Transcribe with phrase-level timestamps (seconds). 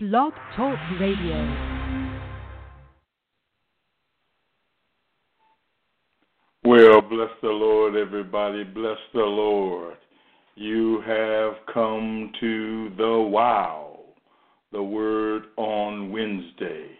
[0.00, 1.42] Blog Talk Radio.
[6.62, 8.62] Well, bless the Lord, everybody.
[8.62, 9.96] Bless the Lord.
[10.54, 13.98] You have come to the wow,
[14.70, 16.90] the word on Wednesday.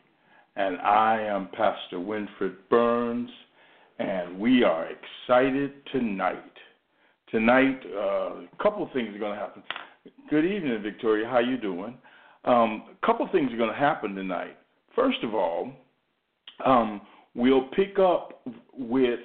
[0.57, 3.31] And I am Pastor Winfred Burns,
[4.01, 6.53] and we are excited tonight.
[7.31, 9.63] Tonight, uh, a couple things are going to happen.
[10.31, 11.29] Good evening, Victoria.
[11.29, 11.97] How you doing?
[12.45, 14.57] Um, a couple things are going to happen tonight.
[14.95, 15.73] First of all,
[16.65, 17.01] um,
[17.35, 18.43] we'll pick up
[18.77, 19.21] with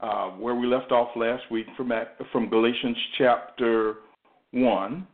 [0.00, 1.90] uh, where we left off last week from
[2.32, 3.94] from Galatians chapter
[4.52, 5.06] one,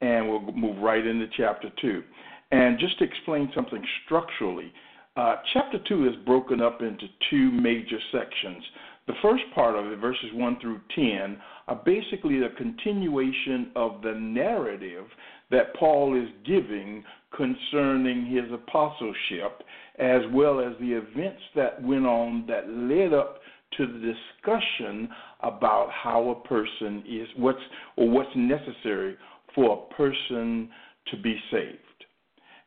[0.00, 2.02] and we'll move right into chapter two.
[2.50, 4.72] And just to explain something structurally,
[5.16, 8.62] uh, chapter two is broken up into two major sections.
[9.06, 14.12] The first part of it, verses 1 through 10, are basically the continuation of the
[14.12, 15.06] narrative
[15.52, 17.04] that Paul is giving
[17.36, 19.62] concerning his apostleship,
[19.98, 23.38] as well as the events that went on that led up
[23.76, 25.08] to the discussion
[25.40, 27.58] about how a person is what's
[27.96, 29.16] or what's necessary
[29.54, 30.68] for a person
[31.10, 31.78] to be saved.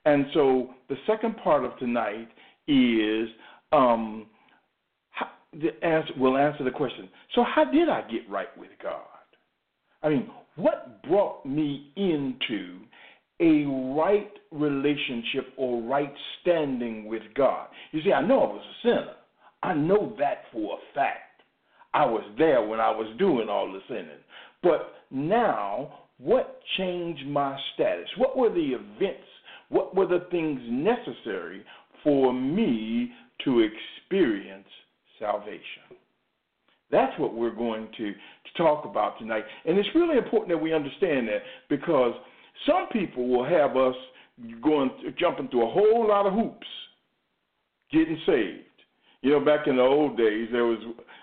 [0.05, 2.29] And so the second part of tonight
[2.67, 3.27] is
[3.71, 4.27] um,
[5.11, 7.09] how, the answer, will answer the question.
[7.33, 9.01] So how did I get right with God?
[10.03, 12.79] I mean, what brought me into
[13.41, 17.67] a right relationship or right standing with God?
[17.91, 19.13] You see, I know I was a sinner.
[19.63, 21.41] I know that for a fact.
[21.93, 24.21] I was there when I was doing all the sinning.
[24.61, 28.07] But now, what changed my status?
[28.17, 29.27] What were the events?
[29.69, 31.63] What were the things necessary
[32.03, 33.11] for me
[33.43, 34.67] to experience
[35.19, 35.97] salvation?
[36.95, 39.43] That's what we're going to, to talk about tonight.
[39.65, 42.13] And it's really important that we understand that because
[42.65, 43.95] some people will have us
[44.63, 46.67] going jumping through a whole lot of hoops
[47.91, 48.63] getting saved.
[49.21, 50.79] You know, back in the old days, there was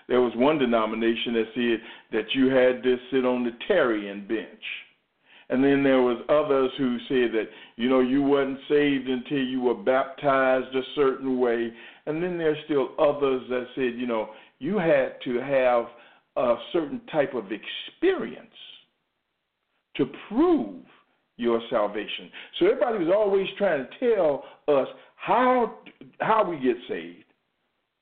[0.07, 1.79] there was one denomination that said
[2.11, 4.63] that you had to sit on the Tarian bench,
[5.49, 9.61] and then there was others who said that you know you wasn't saved until you
[9.61, 11.71] were baptized a certain way,
[12.05, 14.29] and then there's still others that said you know
[14.63, 15.85] you had to have
[16.37, 18.55] a certain type of experience
[19.97, 20.81] to prove
[21.35, 22.31] your salvation.
[22.59, 25.79] So everybody was always trying to tell us how
[26.19, 27.25] how we get saved,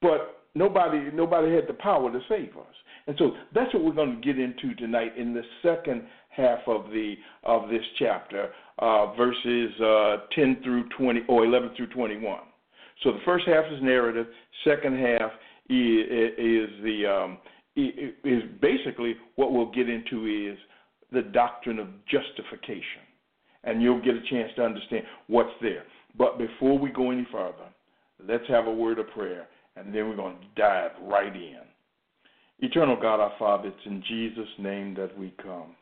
[0.01, 2.75] but nobody nobody had the power to save us.
[3.07, 6.91] And so that's what we're going to get into tonight in the second half of
[6.91, 12.39] the of this chapter, uh, verses uh, 10 through 20 or 11 through 21.
[13.03, 14.27] So the first half is narrative.
[14.63, 15.31] Second half
[15.71, 17.37] is, the um,
[17.75, 20.57] is basically what we'll get into is
[21.11, 23.03] the doctrine of justification,
[23.63, 25.83] and you'll get a chance to understand what's there.
[26.17, 27.69] But before we go any further,
[28.27, 31.59] let's have a word of prayer, and then we're going to dive right in.
[32.59, 35.75] Eternal God, our Father, it's in Jesus' name that we come.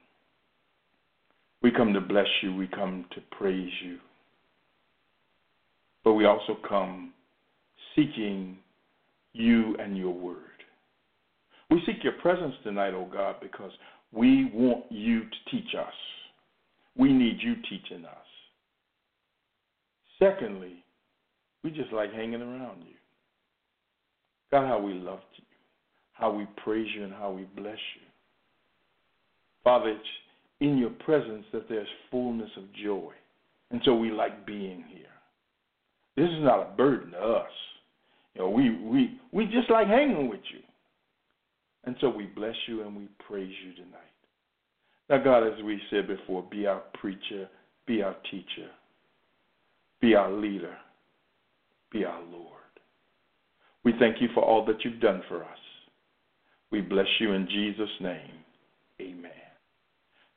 [1.61, 3.97] We come to bless you, we come to praise you,
[6.05, 7.11] but we also come
[7.95, 8.57] seeking
[9.33, 10.37] you and your word.
[11.69, 13.71] We seek your presence tonight, O oh God, because
[14.11, 15.93] we want you to teach us.
[16.97, 18.17] We need you teaching us.
[20.17, 20.83] Secondly,
[21.63, 22.95] we just like hanging around you.
[24.51, 25.43] God, how we love you,
[26.13, 28.07] how we praise you, and how we bless you.
[29.63, 30.01] Father, it's
[30.59, 33.11] in your presence that there's fullness of joy.
[33.71, 35.05] And so we like being here.
[36.15, 37.51] This is not a burden to us.
[38.35, 40.59] You know, we, we, we just like hanging with you.
[41.85, 43.95] And so we bless you and we praise you tonight.
[45.09, 47.49] Now, God, as we said before, be our preacher,
[47.87, 48.69] be our teacher,
[50.01, 50.75] be our leader,
[51.91, 52.45] be our Lord.
[53.83, 55.57] We thank you for all that you've done for us.
[56.71, 58.31] We bless you in Jesus' name.
[59.01, 59.31] Amen.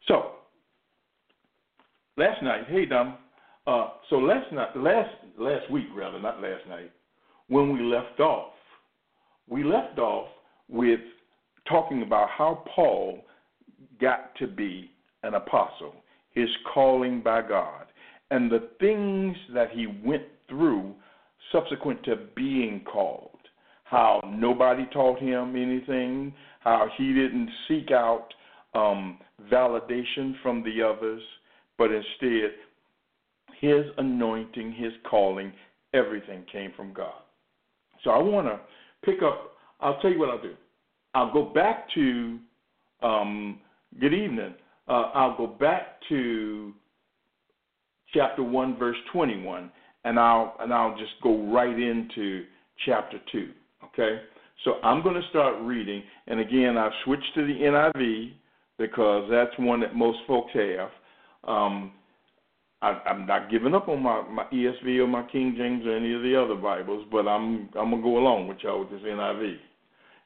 [0.08, 0.30] So,
[2.16, 3.16] last night, hey, Dom.
[3.66, 6.90] Uh, so last night, last last week rather, not last night,
[7.48, 8.52] when we left off,
[9.48, 10.28] we left off
[10.68, 11.00] with
[11.68, 13.24] talking about how Paul
[14.00, 14.90] got to be
[15.22, 15.94] an apostle,
[16.32, 17.86] his calling by God,
[18.30, 20.94] and the things that he went through
[21.52, 23.30] subsequent to being called.
[23.84, 28.28] How nobody taught him anything, how he didn't seek out
[28.74, 29.18] um,
[29.52, 31.20] validation from the others,
[31.76, 32.52] but instead
[33.60, 35.52] his anointing, his calling,
[35.92, 37.22] everything came from God.
[38.04, 38.60] So I want to
[39.04, 39.52] pick up.
[39.80, 40.54] I'll tell you what I'll do.
[41.14, 42.38] I'll go back to.
[43.02, 43.60] Um,
[44.00, 44.54] good evening.
[44.88, 46.72] Uh, I'll go back to
[48.12, 49.70] chapter 1 verse 21
[50.04, 52.44] and I'll and I'll just go right into
[52.84, 53.50] chapter 2,
[53.86, 54.22] okay?
[54.64, 58.32] So I'm going to start reading and again I've switched to the NIV
[58.78, 60.90] because that's one that most folks have.
[61.44, 61.92] Um,
[62.82, 66.12] I, I'm not giving up on my, my ESV or my King James or any
[66.14, 69.56] of the other Bibles, but I'm I'm gonna go along with y'all with this NIV.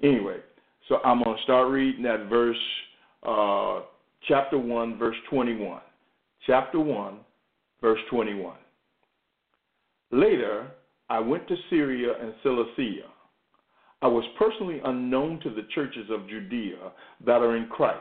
[0.03, 0.38] Anyway,
[0.88, 2.56] so I'm gonna start reading at verse
[3.25, 3.81] uh,
[4.26, 5.81] chapter one, verse 21.
[6.47, 7.19] Chapter one,
[7.82, 8.56] verse 21.
[10.12, 10.69] Later,
[11.11, 13.11] I went to Syria and Cilicia.
[14.00, 16.93] I was personally unknown to the churches of Judea
[17.26, 18.00] that are in Christ.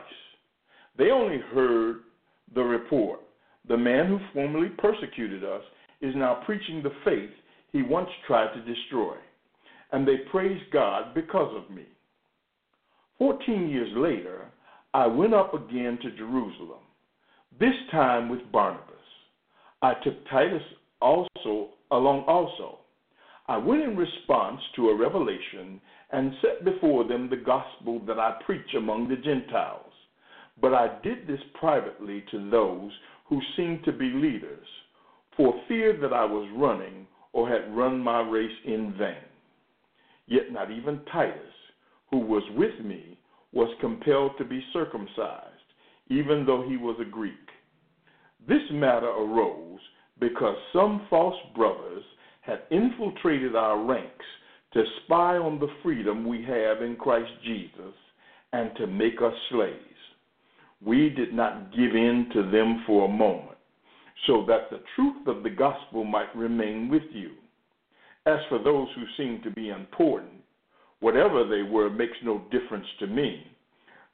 [0.96, 1.96] They only heard
[2.54, 3.20] the report
[3.68, 5.62] the man who formerly persecuted us
[6.00, 7.30] is now preaching the faith
[7.72, 9.16] he once tried to destroy,
[9.92, 11.84] and they praise God because of me.
[13.18, 14.46] Fourteen years later,
[14.94, 16.80] I went up again to Jerusalem,
[17.58, 18.94] this time with Barnabas.
[19.82, 20.62] I took Titus
[21.00, 22.78] also along also.
[23.48, 25.80] I went in response to a revelation
[26.12, 29.92] and set before them the gospel that I preach among the Gentiles.
[30.60, 32.90] But I did this privately to those
[33.28, 34.66] who seemed to be leaders,
[35.36, 39.16] for fear that I was running or had run my race in vain.
[40.26, 41.40] Yet not even Titus,
[42.10, 43.18] who was with me,
[43.52, 45.52] was compelled to be circumcised,
[46.08, 47.34] even though he was a Greek.
[48.48, 49.80] This matter arose
[50.20, 52.02] because some false brothers
[52.40, 54.24] had infiltrated our ranks
[54.72, 57.94] to spy on the freedom we have in Christ Jesus
[58.52, 59.95] and to make us slaves
[60.84, 63.58] we did not give in to them for a moment,
[64.26, 67.32] so that the truth of the gospel might remain with you.
[68.26, 70.32] As for those who seem to be important,
[71.00, 73.44] whatever they were makes no difference to me.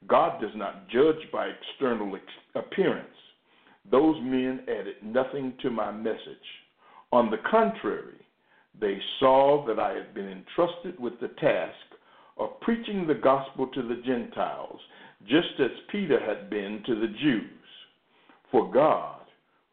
[0.07, 2.23] God does not judge by external ex-
[2.55, 3.07] appearance.
[3.89, 6.17] Those men added nothing to my message.
[7.11, 8.19] On the contrary,
[8.79, 11.75] they saw that I had been entrusted with the task
[12.37, 14.79] of preaching the gospel to the Gentiles
[15.27, 17.49] just as Peter had been to the Jews.
[18.51, 19.21] For God,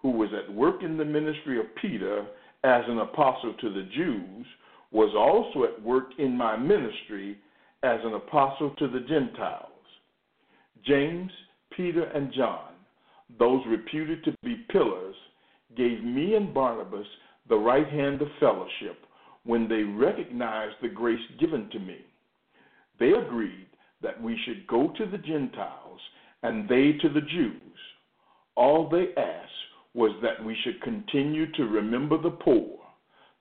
[0.00, 2.26] who was at work in the ministry of Peter
[2.64, 4.46] as an apostle to the Jews,
[4.92, 7.38] was also at work in my ministry
[7.82, 9.66] as an apostle to the Gentiles.
[10.84, 11.30] James,
[11.76, 12.72] Peter, and John,
[13.38, 15.14] those reputed to be pillars,
[15.76, 17.06] gave me and Barnabas
[17.48, 18.98] the right hand of fellowship
[19.44, 21.98] when they recognized the grace given to me.
[22.98, 23.66] They agreed
[24.02, 26.00] that we should go to the Gentiles
[26.42, 27.60] and they to the Jews.
[28.56, 29.50] All they asked
[29.94, 32.78] was that we should continue to remember the poor,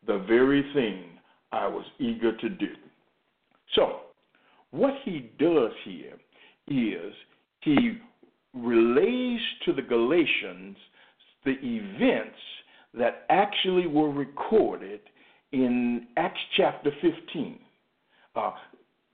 [0.08, 1.04] the very thing
[1.52, 2.74] I was eager to do.
[3.76, 4.02] So,
[4.72, 6.18] what he does here
[6.68, 7.14] is
[7.62, 7.98] he
[8.54, 10.78] relays to the Galatians
[11.46, 12.38] the events
[12.94, 15.00] that actually were recorded
[15.52, 17.60] in Acts chapter 15.
[18.36, 18.52] Uh,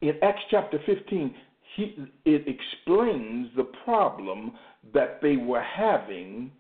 [0.02, 1.34] in Acts chapter 15,
[1.76, 1.96] he,
[2.26, 4.54] it explains the problem
[4.94, 6.52] that they were having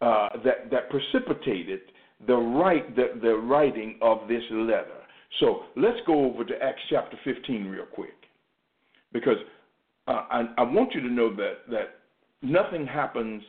[0.00, 1.80] uh, that, that precipitated
[2.26, 2.36] the,
[2.96, 4.98] the, the writing of this letter.
[5.40, 8.14] So let's go over to Acts chapter 15 real quick.
[9.12, 9.36] Because
[10.06, 12.00] uh, I, I, want you to know that, that
[12.42, 13.42] nothing happens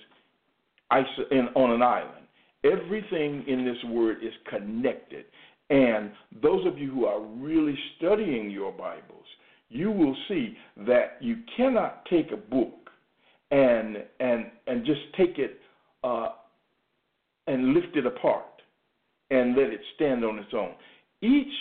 [0.91, 2.25] on an island.
[2.63, 5.25] Everything in this word is connected.
[5.69, 9.18] And those of you who are really studying your Bibles,
[9.69, 10.57] you will see
[10.87, 12.89] that you cannot take a book
[13.51, 15.59] and and and just take it
[16.03, 16.29] uh,
[17.47, 18.45] and lift it apart
[19.31, 20.73] and let it stand on its own.
[21.21, 21.53] Each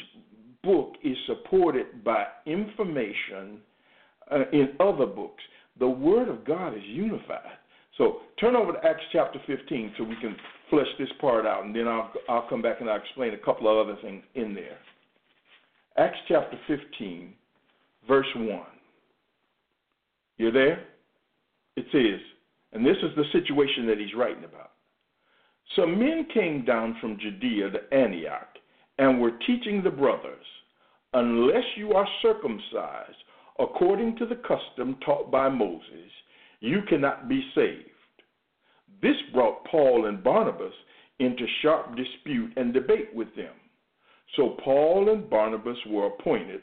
[0.62, 3.59] book is supported by information
[4.31, 5.43] uh, in other books.
[5.79, 7.59] The Word of God is unified.
[7.97, 10.37] So turn over to Acts chapter 15 so we can
[10.71, 13.69] flesh this part out, and then I'll, I'll come back and I'll explain a couple
[13.69, 14.79] of other things in there.
[15.97, 17.33] Acts chapter 15,
[18.09, 18.61] verse 1.
[20.38, 20.85] You're there?
[21.77, 22.21] It says,
[22.73, 24.73] and this is the situation that he's writing about.
[25.77, 28.49] Some men came down from Judea to Antioch
[28.99, 30.45] and were teaching the brothers,
[31.12, 33.17] unless you are circumcised
[33.59, 36.11] according to the custom taught by Moses,
[36.61, 37.91] you cannot be saved.
[39.03, 40.73] This brought Paul and Barnabas
[41.19, 43.55] into sharp dispute and debate with them.
[44.37, 46.62] So Paul and Barnabas were appointed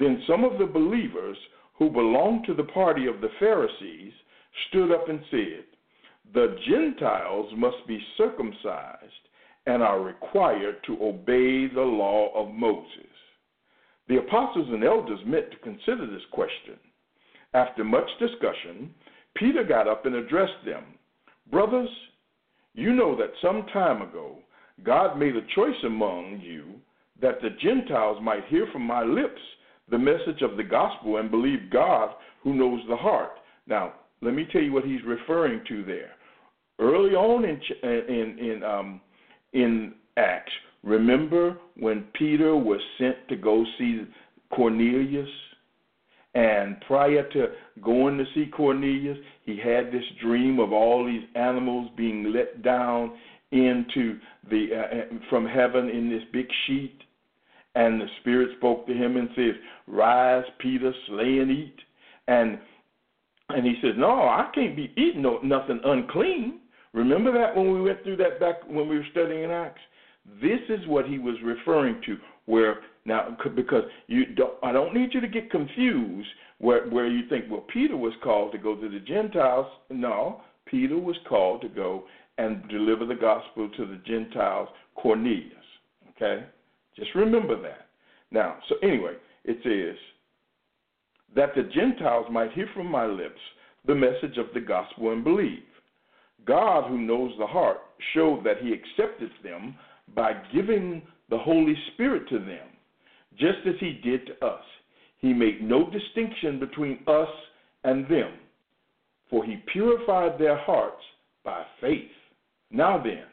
[0.00, 1.36] Then some of the believers
[1.78, 4.12] who belonged to the party of the Pharisees
[4.68, 5.64] stood up and said,
[6.34, 9.28] The Gentiles must be circumcised
[9.66, 13.06] and are required to obey the law of Moses.
[14.08, 16.78] The apostles and elders met to consider this question.
[17.54, 18.92] After much discussion,
[19.36, 20.84] Peter got up and addressed them
[21.50, 21.88] Brothers,
[22.74, 24.38] you know that some time ago
[24.84, 26.80] God made a choice among you
[27.20, 29.40] that the Gentiles might hear from my lips
[29.90, 32.10] the message of the gospel and believe God
[32.42, 33.32] who knows the heart.
[33.66, 36.12] Now, let me tell you what he's referring to there.
[36.78, 39.00] Early on in in in um,
[39.52, 44.06] in Acts, remember when Peter was sent to go see
[44.54, 45.28] Cornelius?
[46.34, 47.46] And prior to
[47.82, 53.18] going to see Cornelius, he had this dream of all these animals being let down
[53.50, 54.18] into
[54.48, 56.96] the uh, uh, from heaven in this big sheet.
[57.74, 59.54] And the Spirit spoke to him and says,
[59.86, 61.76] "Rise, Peter, slay and eat."
[62.26, 62.58] And
[63.48, 66.60] and he says, "No, I can't be eating no, nothing unclean."
[66.92, 69.80] Remember that when we went through that back when we were studying in Acts.
[70.42, 75.14] This is what he was referring to, where now, because you don't, I don't need
[75.14, 78.88] you to get confused where where you think, well, Peter was called to go to
[78.88, 79.66] the Gentiles.
[79.88, 82.04] No, Peter was called to go
[82.38, 85.54] and deliver the gospel to the Gentiles, Cornelius.
[86.10, 86.44] Okay,
[86.96, 87.86] just remember that.
[88.30, 89.98] Now, so anyway, it says
[91.34, 93.40] that the Gentiles might hear from my lips
[93.86, 95.62] the message of the gospel and believe.
[96.46, 97.78] God, who knows the heart,
[98.14, 99.76] showed that He accepted them
[100.14, 102.66] by giving the Holy Spirit to them
[103.38, 104.62] just as he did to us.
[105.18, 107.28] He made no distinction between us
[107.84, 108.34] and them,
[109.28, 111.02] for he purified their hearts
[111.44, 112.10] by faith.
[112.70, 113.24] Now then,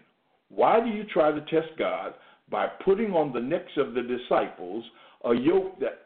[0.49, 2.13] why do you try to test God
[2.49, 4.83] by putting on the necks of the disciples
[5.25, 6.05] a yoke that,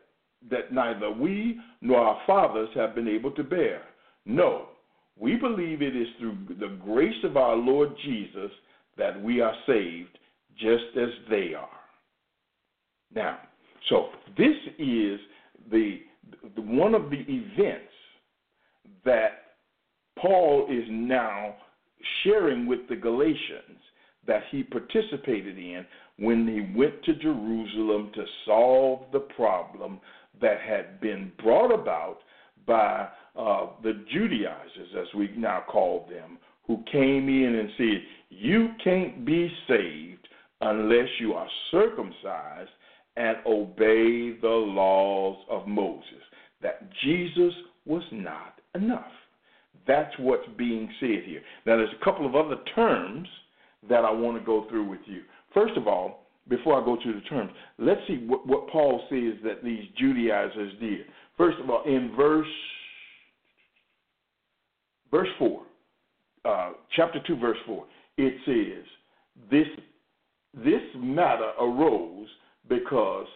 [0.49, 3.83] that neither we nor our fathers have been able to bear?
[4.25, 4.67] No,
[5.19, 8.51] we believe it is through the grace of our Lord Jesus
[8.97, 10.17] that we are saved,
[10.57, 11.69] just as they are.
[13.13, 13.39] Now,
[13.89, 15.19] so this is
[15.71, 15.99] the,
[16.55, 17.91] the one of the events
[19.05, 19.55] that
[20.17, 21.55] Paul is now
[22.23, 23.79] sharing with the Galatians
[24.27, 25.85] that he participated in
[26.21, 29.99] when he went to Jerusalem to solve the problem
[30.39, 32.19] that had been brought about
[32.67, 36.37] by uh, the Judaizers, as we now call them,
[36.67, 40.27] who came in and said, You can't be saved
[40.61, 42.69] unless you are circumcised
[43.17, 46.21] and obey the laws of Moses.
[46.61, 47.53] That Jesus
[47.85, 49.11] was not enough.
[49.87, 51.41] That's what's being said here.
[51.65, 53.27] Now, there's a couple of other terms
[53.89, 55.21] that I want to go through with you.
[55.53, 59.33] First of all, before I go to the terms, let's see what, what Paul says
[59.43, 61.05] that these Judaizers did.
[61.37, 62.47] First of all, in verse
[65.11, 65.63] verse four,
[66.45, 67.85] uh, chapter two, verse four,
[68.17, 68.85] it says
[69.49, 69.67] this
[70.53, 72.27] this matter arose
[72.67, 73.27] because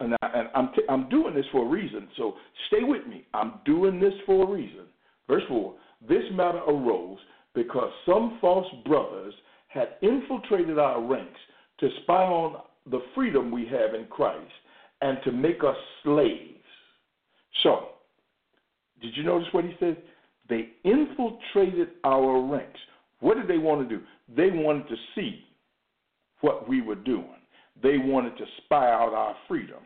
[0.00, 2.08] and, I, and I'm t- I'm doing this for a reason.
[2.16, 2.34] So
[2.68, 3.26] stay with me.
[3.34, 4.86] I'm doing this for a reason.
[5.28, 5.74] Verse four.
[6.08, 7.18] This matter arose
[7.54, 9.34] because some false brothers
[9.68, 11.38] had infiltrated our ranks
[11.82, 14.52] to spy on the freedom we have in Christ
[15.00, 16.48] and to make us slaves.
[17.64, 17.88] So,
[19.00, 19.96] did you notice what he said?
[20.48, 22.78] They infiltrated our ranks.
[23.18, 24.02] What did they want to do?
[24.34, 25.44] They wanted to see
[26.40, 27.26] what we were doing.
[27.82, 29.82] They wanted to spy out our freedom.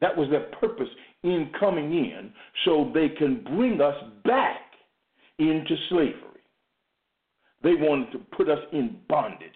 [0.00, 0.88] That was their purpose
[1.24, 2.32] in coming in,
[2.64, 4.60] so they can bring us back
[5.38, 6.29] into slavery.
[7.62, 9.48] They wanted to put us in bondage.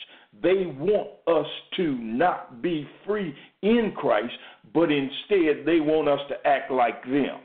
[0.42, 4.32] They want us to not be free in Christ,
[4.74, 7.40] but instead they want us to act like them.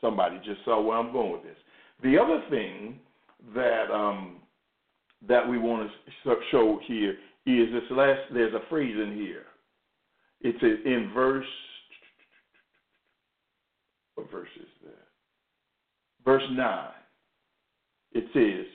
[0.00, 1.56] Somebody just saw where I'm going with this.
[2.02, 3.00] The other thing
[3.54, 4.36] that um,
[5.26, 5.90] that we want
[6.24, 7.14] to show here
[7.46, 9.44] is this last, there's a phrase in here.
[10.40, 11.46] It's in verse,
[14.14, 16.24] what verse is that?
[16.24, 16.88] Verse 9.
[18.12, 18.66] It says,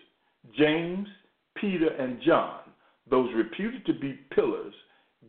[0.57, 1.07] James,
[1.55, 2.59] Peter, and John,
[3.09, 4.73] those reputed to be pillars,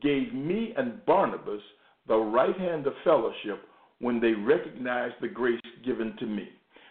[0.03, 1.63] gave me and Barnabas
[2.07, 3.63] the right hand of fellowship
[4.01, 6.49] when they recognized the grace given to me.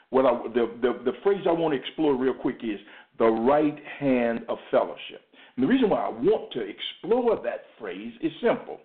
[0.10, 2.80] What I, the, the, the phrase I want to explore real quick is
[3.20, 5.22] the right hand of fellowship.
[5.56, 8.80] And the reason why I want to explore that phrase is simple.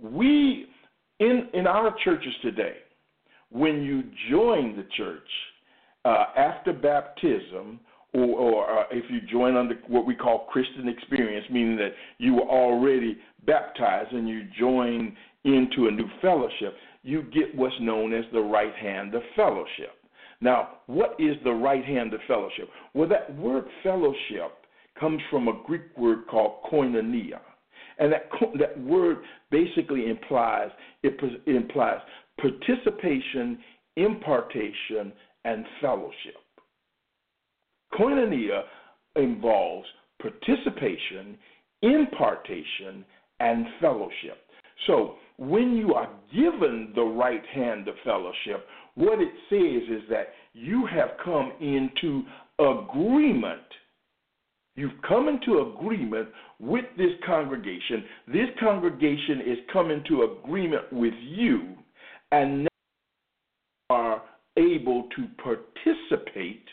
[0.00, 0.66] We,
[1.20, 2.76] in, in our churches today,
[3.50, 5.28] when you join the church,
[6.04, 7.80] uh, after baptism,
[8.16, 12.34] or, or uh, if you join under what we call Christian experience, meaning that you
[12.34, 18.24] were already baptized and you join into a new fellowship, you get what's known as
[18.32, 19.92] the right hand of fellowship.
[20.40, 22.68] Now, what is the right hand of fellowship?
[22.94, 24.52] Well, that word fellowship
[24.98, 27.40] comes from a Greek word called koinonia.
[27.98, 29.18] And that, that word
[29.50, 30.70] basically implies
[31.02, 32.00] it, it implies
[32.38, 33.58] participation,
[33.96, 35.12] impartation,
[35.44, 36.36] and fellowship.
[37.94, 38.62] Koinonia
[39.16, 39.86] involves
[40.20, 41.38] participation,
[41.82, 43.04] impartation,
[43.40, 44.38] and fellowship.
[44.86, 50.28] So when you are given the right hand of fellowship, what it says is that
[50.54, 52.22] you have come into
[52.58, 53.60] agreement.
[54.74, 56.28] You've come into agreement
[56.58, 58.04] with this congregation.
[58.28, 61.74] This congregation is coming to agreement with you,
[62.32, 62.68] and now
[63.90, 64.22] you are
[64.58, 66.64] able to participate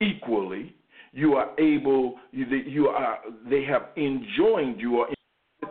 [0.00, 0.74] equally.
[1.12, 2.16] You are able.
[2.32, 3.18] You, are.
[3.48, 5.08] They have enjoined you or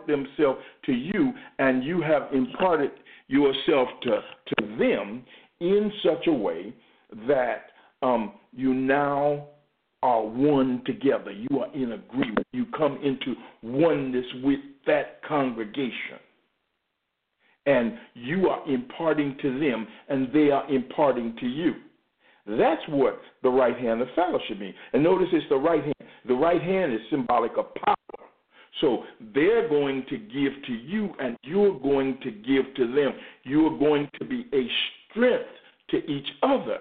[0.06, 2.90] themselves to you, and you have imparted
[3.28, 5.24] yourself to, to them
[5.60, 6.74] in such a way
[7.26, 7.66] that
[8.02, 9.46] um, you now
[10.02, 11.30] are one together.
[11.30, 12.46] You are in agreement.
[12.52, 16.18] You come into oneness with that congregation.
[17.66, 21.74] And you are imparting to them, and they are imparting to you.
[22.46, 24.74] That's what the right hand of fellowship means.
[24.92, 25.94] And notice it's the right hand.
[26.26, 27.96] The right hand is symbolic of power.
[28.80, 29.04] So
[29.34, 33.12] they're going to give to you, and you're going to give to them.
[33.42, 34.66] You're going to be a
[35.10, 35.48] strength
[35.90, 36.78] to each other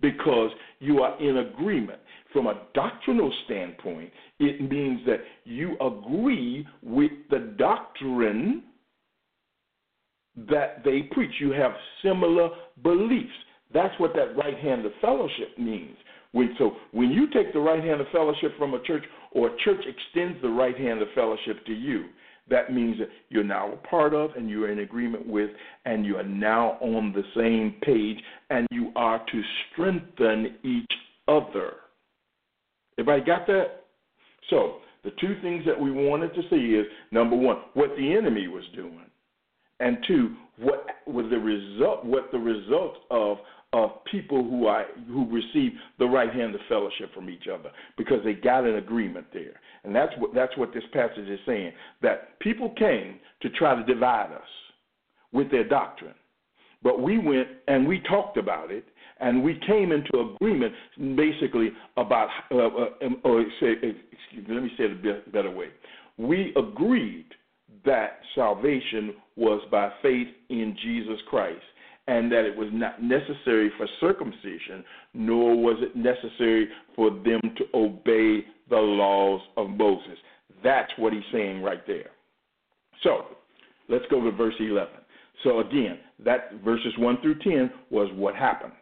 [0.00, 1.98] because you are in agreement.
[2.32, 8.62] From a doctrinal standpoint, it means that you agree with the doctrine
[10.36, 11.32] that they preach.
[11.40, 11.72] You have
[12.02, 12.50] similar
[12.82, 13.32] beliefs.
[13.72, 15.96] That's what that right hand of fellowship means.
[16.32, 19.58] When, so when you take the right hand of fellowship from a church or a
[19.64, 22.06] church extends the right hand of fellowship to you,
[22.48, 25.50] that means that you're now a part of and you're in agreement with
[25.84, 28.18] and you are now on the same page
[28.50, 29.42] and you are to
[29.72, 30.90] strengthen each
[31.28, 31.74] other.
[32.98, 33.84] Everybody got that?
[34.50, 38.48] So, the two things that we wanted to see is number one, what the enemy
[38.48, 39.06] was doing,
[39.78, 43.38] and two, what was the result what the result of
[43.72, 48.18] of people who are who receive the right hand of fellowship from each other because
[48.24, 49.60] they got an agreement there.
[49.84, 51.72] And that's what that's what this passage is saying.
[52.02, 54.48] That people came to try to divide us
[55.32, 56.14] with their doctrine.
[56.82, 58.84] But we went and we talked about it
[59.20, 60.74] and we came into agreement
[61.16, 65.50] basically about uh, uh, um, or say excuse me, let me say it a better
[65.50, 65.68] way.
[66.16, 67.26] We agreed
[67.84, 71.62] that salvation was by faith in Jesus Christ
[72.10, 74.82] and that it was not necessary for circumcision,
[75.14, 80.18] nor was it necessary for them to obey the laws of Moses.
[80.64, 82.10] That's what he's saying right there.
[83.04, 83.26] So,
[83.88, 84.88] let's go to verse 11.
[85.44, 88.72] So, again, that verses 1 through 10 was what happened.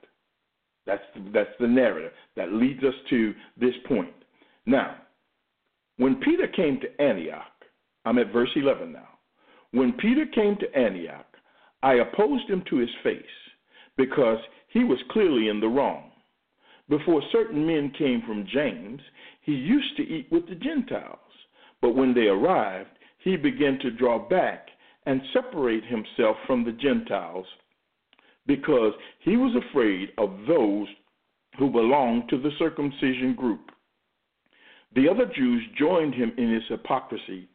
[0.87, 4.15] That's the, that's the narrative that leads us to this point.
[4.65, 4.97] Now,
[5.99, 7.45] when Peter came to Antioch,
[8.07, 9.09] I'm at verse 11 now.
[9.73, 11.27] When Peter came to Antioch,
[11.83, 13.23] I opposed him to his face
[13.97, 14.39] because
[14.69, 16.11] he was clearly in the wrong.
[16.89, 19.01] Before certain men came from James,
[19.43, 21.19] he used to eat with the Gentiles.
[21.81, 24.69] But when they arrived, he began to draw back
[25.07, 27.47] and separate himself from the Gentiles
[28.47, 30.87] because he was afraid of those
[31.59, 33.71] who belonged to the circumcision group.
[34.95, 37.49] The other Jews joined him in his hypocrisy,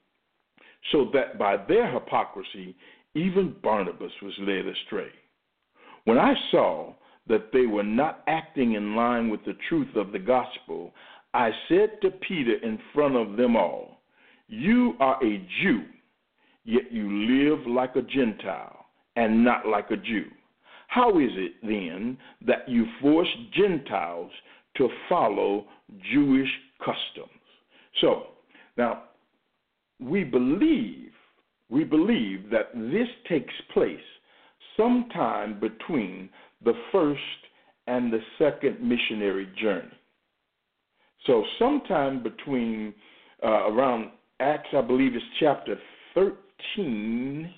[0.91, 2.75] so that by their hypocrisy
[3.15, 5.10] even Barnabas was led astray.
[6.06, 6.93] When I saw
[7.28, 10.93] that they were not acting in line with the truth of the gospel,
[11.34, 14.02] I said to Peter in front of them all,
[14.47, 15.84] You are a Jew,
[16.65, 20.26] yet you live like a Gentile and not like a Jew.
[20.88, 24.32] How is it then that you force Gentiles
[24.78, 25.65] to follow
[26.12, 26.49] Jewish
[26.80, 27.30] customs?
[28.02, 28.28] So,
[28.78, 29.04] now,
[29.99, 31.12] we believe
[31.73, 33.97] we believe that this takes place
[34.77, 36.29] sometime between
[36.63, 37.19] the first
[37.88, 39.91] and the second missionary journey.
[41.25, 42.93] So, sometime between
[43.43, 45.77] uh, around Acts, I believe it's chapter
[46.13, 47.51] 13.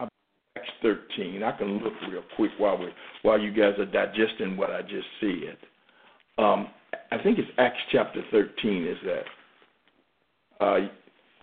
[0.00, 1.42] Acts 13.
[1.42, 2.86] I can look real quick while we
[3.20, 5.56] while you guys are digesting what I just said.
[6.38, 6.68] Um,
[7.10, 8.86] I think it's Acts chapter 13.
[8.86, 10.64] Is that?
[10.64, 10.78] Uh,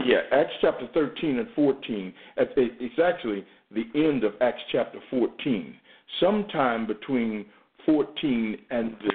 [0.05, 2.13] yeah, Acts chapter 13 and 14.
[2.37, 5.75] It's actually the end of Acts chapter 14.
[6.19, 7.45] Sometime between
[7.85, 9.11] 14 and the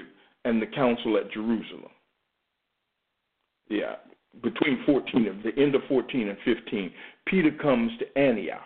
[0.47, 1.91] and the council at Jerusalem.
[3.69, 3.97] Yeah,
[4.43, 6.91] between 14 and the end of 14 and 15,
[7.27, 8.61] Peter comes to Antioch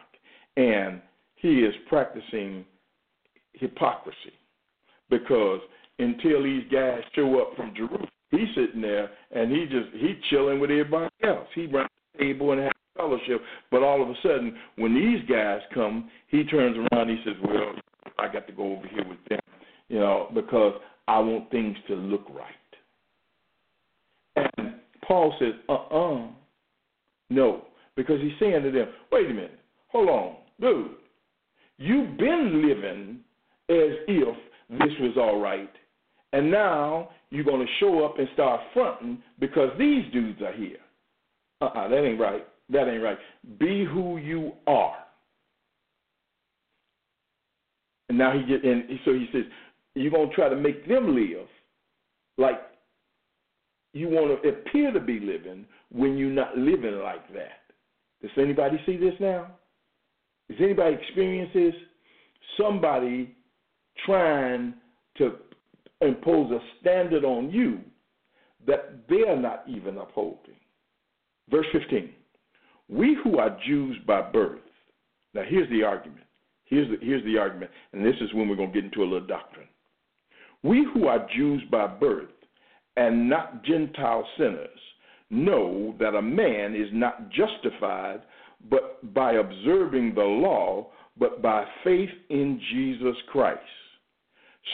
[0.56, 1.00] and
[1.36, 2.64] he is practicing
[3.52, 4.32] hypocrisy
[5.08, 5.60] because
[6.00, 10.58] until these guys show up from Jerusalem, he's sitting there and he just he chilling
[10.58, 11.46] with everybody else.
[11.54, 16.10] He runs table and has fellowship, but all of a sudden when these guys come,
[16.28, 17.08] he turns around.
[17.08, 17.72] He says, "Well,
[18.18, 19.40] I got to go over here with them,
[19.88, 20.74] you know, because
[21.06, 22.54] I want things to look right."
[24.56, 24.74] And
[25.06, 26.26] Paul says, "Uh-uh,
[27.30, 30.90] no," because he's saying to them, "Wait a minute, hold on, dude,
[31.78, 33.20] you've been living
[33.68, 34.36] as if
[34.70, 35.70] this was all right."
[36.32, 40.76] And now you're going to show up and start fronting because these dudes are here.
[41.60, 42.46] Uh uh-uh, uh that ain't right.
[42.70, 43.18] That ain't right.
[43.58, 44.96] Be who you are.
[48.08, 49.42] And now he get and so he says,
[49.94, 51.46] you're gonna try to make them live
[52.36, 52.60] like
[53.92, 57.62] you want to appear to be living when you're not living like that.
[58.22, 59.50] Does anybody see this now?
[60.48, 61.74] Does anybody experience this?
[62.60, 63.34] Somebody
[64.06, 64.74] trying
[65.18, 65.36] to
[66.00, 67.80] impose a standard on you
[68.66, 70.54] that they're not even upholding.
[71.50, 72.10] Verse 15
[72.88, 74.60] We who are Jews by birth,
[75.34, 76.24] now here's the argument.
[76.64, 79.08] Here's the, here's the argument, and this is when we're going to get into a
[79.10, 79.68] little doctrine.
[80.62, 82.28] We who are Jews by birth
[82.96, 84.78] and not Gentile sinners
[85.30, 88.20] know that a man is not justified
[88.70, 93.60] but by observing the law, but by faith in Jesus Christ.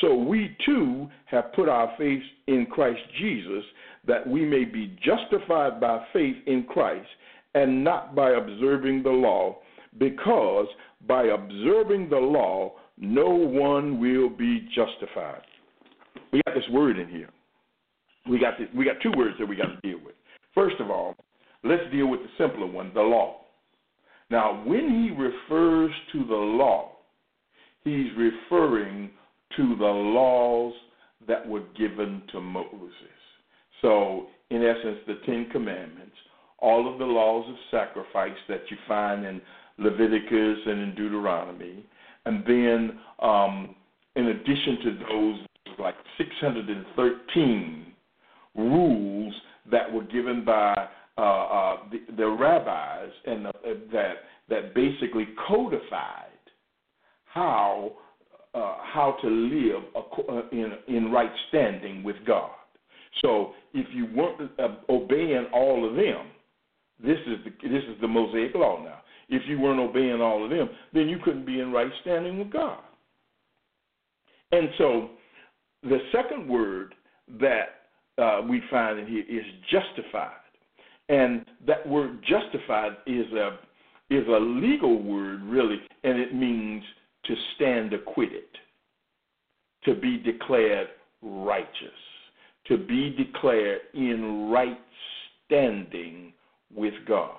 [0.01, 3.65] So we too have put our faith in Christ Jesus
[4.07, 7.09] that we may be justified by faith in Christ
[7.55, 9.59] and not by observing the law,
[9.99, 10.67] because
[11.07, 15.43] by observing the law, no one will be justified.
[16.33, 17.31] We got this word in here.
[18.29, 20.15] We got this, we got two words that we got to deal with.
[20.55, 21.15] First of all,
[21.63, 23.43] let's deal with the simpler one, the law.
[24.31, 26.93] Now, when he refers to the law,
[27.85, 29.11] he's referring
[29.57, 30.73] to the laws
[31.27, 32.91] that were given to Moses.
[33.83, 36.17] So, in essence, the Ten Commandments,
[36.59, 39.41] all of the laws of sacrifice that you find in
[39.79, 41.85] Leviticus and in Deuteronomy,
[42.25, 43.75] and then um,
[44.17, 45.39] in addition to those,
[45.79, 47.87] like 613
[48.55, 49.35] rules
[49.71, 53.53] that were given by uh, uh, the, the, rabbis and uh,
[53.93, 54.15] that
[54.49, 56.29] that basically codified
[57.25, 57.93] how
[58.55, 62.51] uh, how to live uh, in, in right standing with God.
[63.23, 66.27] So if you weren't uh, obeying all of them,
[67.03, 69.01] this is the, this is the Mosaic law now.
[69.29, 72.53] If you weren't obeying all of them, then you couldn't be in right standing with
[72.53, 72.81] God.
[74.53, 75.11] And so
[75.83, 76.95] the second word
[77.41, 77.87] that
[78.19, 80.33] uh, we find in here is justified.
[81.09, 83.59] And that word justified is a
[84.11, 86.83] is a legal word really, and it means
[87.27, 88.45] to stand acquitted,
[89.85, 90.89] to be declared
[91.23, 92.01] righteous,
[92.67, 94.79] to be declared in right
[95.47, 96.33] standing
[96.75, 97.37] with God.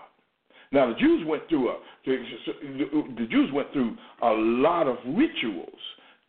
[0.72, 5.80] Now the Jews went through a the Jews went through a lot of rituals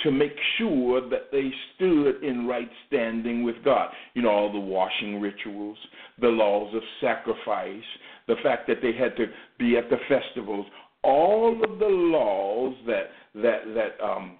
[0.01, 3.90] to make sure that they stood in right standing with God.
[4.14, 5.79] You know, all the washing rituals,
[6.21, 7.83] the laws of sacrifice,
[8.29, 9.27] the fact that they had to
[9.59, 10.66] be at the festivals,
[11.07, 13.05] all of the laws that
[13.37, 14.38] that that um,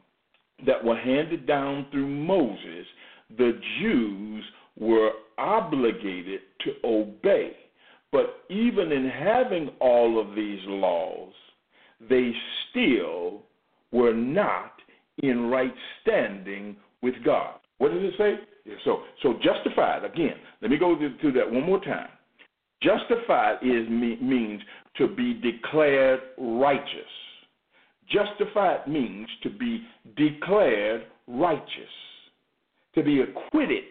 [0.66, 2.87] that were handed down through Moses,
[3.38, 4.44] the Jews
[4.79, 7.52] were obligated to obey.
[8.12, 11.33] But even in having all of these laws,
[12.09, 12.33] they
[12.70, 13.42] still
[13.92, 14.72] were not
[15.22, 17.55] in right standing with God.
[17.79, 18.35] What does it say?
[18.85, 20.37] So, so justified again.
[20.62, 22.09] Let me go through that one more time.
[22.82, 24.60] Justified is means
[24.96, 27.10] to be declared righteous.
[28.10, 29.82] Justified means to be
[30.16, 31.90] declared righteous,
[32.94, 33.84] to be acquitted,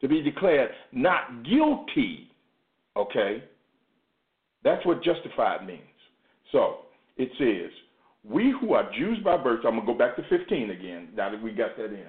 [0.00, 2.30] to be declared not guilty.
[2.96, 3.44] Okay?
[4.62, 5.80] That's what justified means.
[6.52, 6.78] So
[7.16, 7.70] it says,
[8.24, 11.30] We who are Jews by birth, I'm going to go back to 15 again, now
[11.30, 12.06] that we got that in.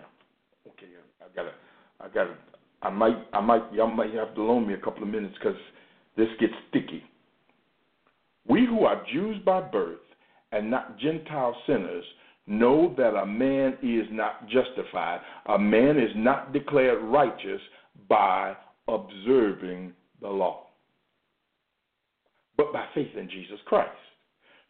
[0.68, 0.88] Okay,
[1.22, 1.52] I got to,
[2.00, 2.36] I got to,
[2.86, 5.60] I might, I might, y'all might have to loan me a couple of minutes because
[6.18, 7.04] this gets sticky.
[8.48, 9.98] We who are Jews by birth
[10.52, 12.06] and not Gentile sinners
[12.46, 17.60] know that a man is not justified, a man is not declared righteous
[18.08, 18.56] by
[18.88, 20.68] observing the law,
[22.58, 23.90] but by faith in Jesus Christ.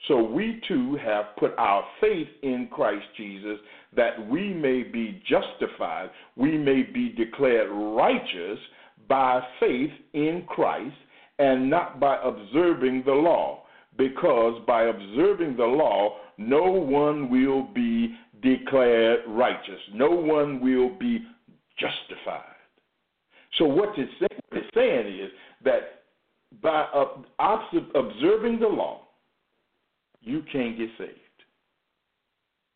[0.08, 3.58] So we too have put our faith in Christ Jesus
[3.96, 8.60] that we may be justified, we may be declared righteous
[9.08, 10.96] by faith in Christ
[11.40, 13.64] and not by observing the law.
[13.98, 18.14] Because by observing the law, no one will be
[18.44, 21.26] declared righteous, no one will be
[21.80, 22.44] justified.
[23.58, 24.12] So what it's
[24.76, 25.32] saying is
[25.64, 26.04] that
[26.62, 26.86] by
[27.40, 29.05] observing the law,
[30.26, 31.12] you can't get saved.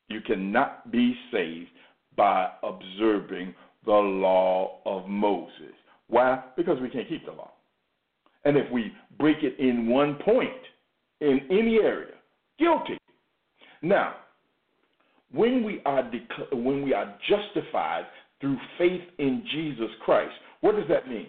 [0.07, 1.69] You cannot be saved
[2.15, 3.53] by observing
[3.85, 5.73] the law of Moses.
[6.07, 6.43] Why?
[6.55, 7.51] Because we can't keep the law.
[8.45, 10.49] And if we break it in one point,
[11.21, 12.15] in any area,
[12.57, 12.97] guilty.
[13.81, 14.15] Now,
[15.31, 18.05] when we are dec- when we are justified
[18.39, 21.27] through faith in Jesus Christ, what does that mean?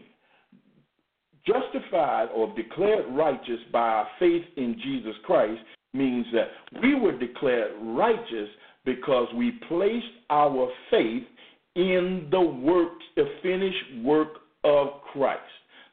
[1.47, 5.61] Justified or declared righteous by our faith in Jesus Christ
[5.93, 8.49] means that we were declared righteous
[8.85, 11.25] because we placed our faith
[11.75, 14.29] in the work, the finished work
[14.65, 15.43] of Christ.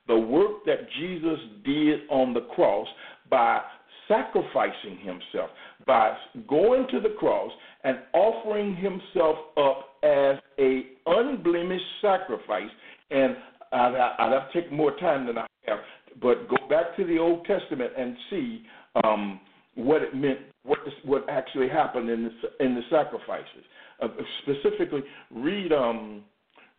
[0.07, 2.87] The work that Jesus did on the cross
[3.29, 3.61] by
[4.07, 5.49] sacrificing himself,
[5.85, 6.15] by
[6.47, 7.51] going to the cross
[7.83, 12.69] and offering himself up as a unblemished sacrifice.
[13.11, 13.35] And
[13.73, 15.79] I'd, I'd have to take more time than I have,
[16.21, 18.63] but go back to the Old Testament and see
[19.03, 19.39] um,
[19.77, 23.63] what it meant, what what actually happened in the in the sacrifices.
[24.01, 24.07] Uh,
[24.41, 26.23] specifically, read um,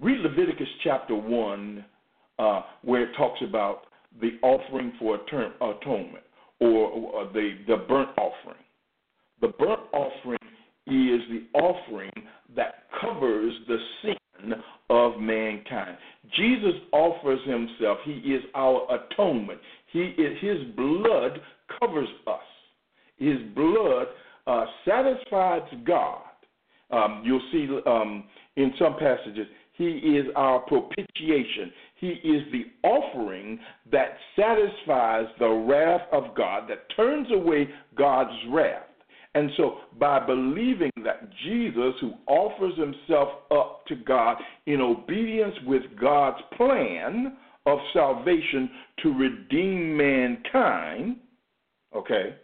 [0.01, 1.85] read Leviticus chapter one,
[2.39, 3.83] uh, where it talks about
[4.21, 6.25] the offering for atonement
[6.61, 8.63] or, or the the burnt offering.
[9.41, 10.39] The burnt offering
[10.87, 12.11] is the offering
[12.57, 14.55] that covers the sin
[14.91, 15.97] of mankind.
[16.35, 17.99] Jesus offers himself.
[18.05, 19.61] He is our atonement.
[19.93, 21.41] He is, his blood
[21.79, 22.41] covers us.
[23.19, 24.07] His blood
[24.47, 26.23] uh, satisfies God.
[26.91, 28.25] Um, you'll see um,
[28.57, 31.73] in some passages, He is our propitiation.
[31.97, 33.59] He is the offering
[33.93, 38.85] that satisfies the wrath of God, that turns away God's wrath.
[39.35, 45.83] And so, by believing that Jesus, who offers himself up to God in obedience with
[46.01, 48.71] God's plan of salvation
[49.03, 51.17] to redeem mankind,
[51.95, 52.37] okay,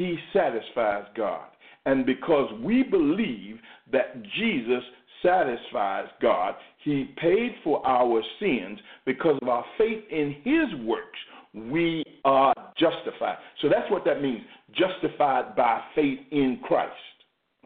[0.00, 1.44] he satisfies God.
[1.84, 3.58] And because we believe
[3.92, 4.82] that Jesus
[5.22, 11.18] satisfies God, he paid for our sins because of our faith in his works.
[11.52, 13.36] We are justified.
[13.60, 14.40] So that's what that means
[14.74, 16.94] justified by faith in Christ.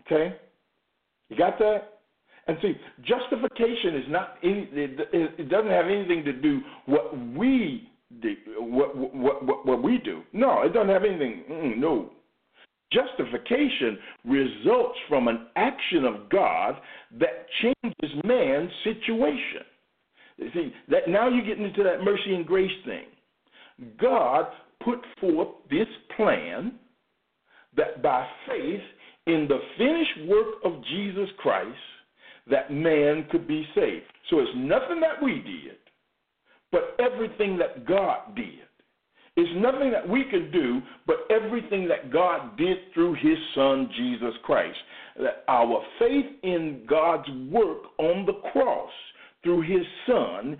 [0.00, 0.34] Okay?
[1.28, 2.00] You got that?
[2.48, 7.88] And see, justification is not any, it doesn't have anything to do what we
[8.20, 10.22] do, what, what, what, what we do.
[10.32, 11.76] No, it doesn't have anything.
[11.78, 12.10] No,
[12.94, 16.76] Justification results from an action of God
[17.18, 19.66] that changes man's situation.
[20.36, 23.06] You see, that now you're getting into that mercy and grace thing.
[24.00, 24.46] God
[24.84, 26.74] put forth this plan
[27.76, 28.80] that by faith
[29.26, 31.76] in the finished work of Jesus Christ,
[32.50, 34.04] that man could be saved.
[34.30, 35.76] So it's nothing that we did,
[36.70, 38.63] but everything that God did.
[39.36, 44.34] It's nothing that we can do, but everything that God did through his son, Jesus
[44.44, 44.78] Christ.
[45.20, 48.90] That our faith in God's work on the cross
[49.42, 50.56] through his son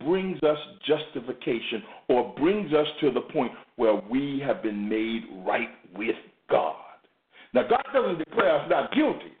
[0.00, 0.56] brings us
[0.86, 6.16] justification or brings us to the point where we have been made right with
[6.48, 6.76] God.
[7.52, 9.32] Now, God doesn't declare us not guilty.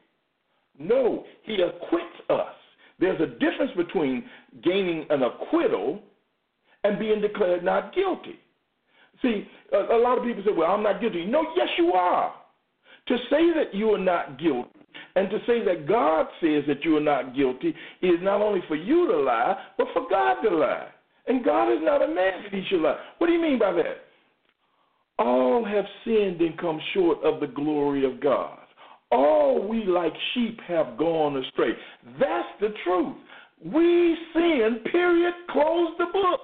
[0.78, 2.54] No, he acquits us.
[3.00, 4.24] There's a difference between
[4.62, 6.00] gaining an acquittal
[6.84, 8.38] and being declared not guilty.
[9.22, 11.24] See, a, a lot of people say, well, I'm not guilty.
[11.24, 12.34] No, yes, you are.
[13.08, 14.70] To say that you are not guilty
[15.16, 17.68] and to say that God says that you are not guilty
[18.02, 20.88] is not only for you to lie, but for God to lie.
[21.26, 22.98] And God is not a man that he should lie.
[23.18, 24.04] What do you mean by that?
[25.18, 28.58] All have sinned and come short of the glory of God.
[29.12, 31.70] All we like sheep have gone astray.
[32.18, 33.16] That's the truth.
[33.64, 36.40] We sin, period, close the book.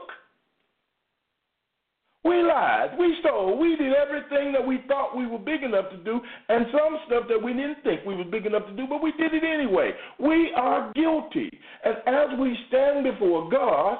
[2.23, 2.99] We lied.
[2.99, 3.59] We stole.
[3.59, 7.25] We did everything that we thought we were big enough to do, and some stuff
[7.29, 9.93] that we didn't think we were big enough to do, but we did it anyway.
[10.19, 11.51] We are guilty.
[11.85, 13.99] And as we stand before God,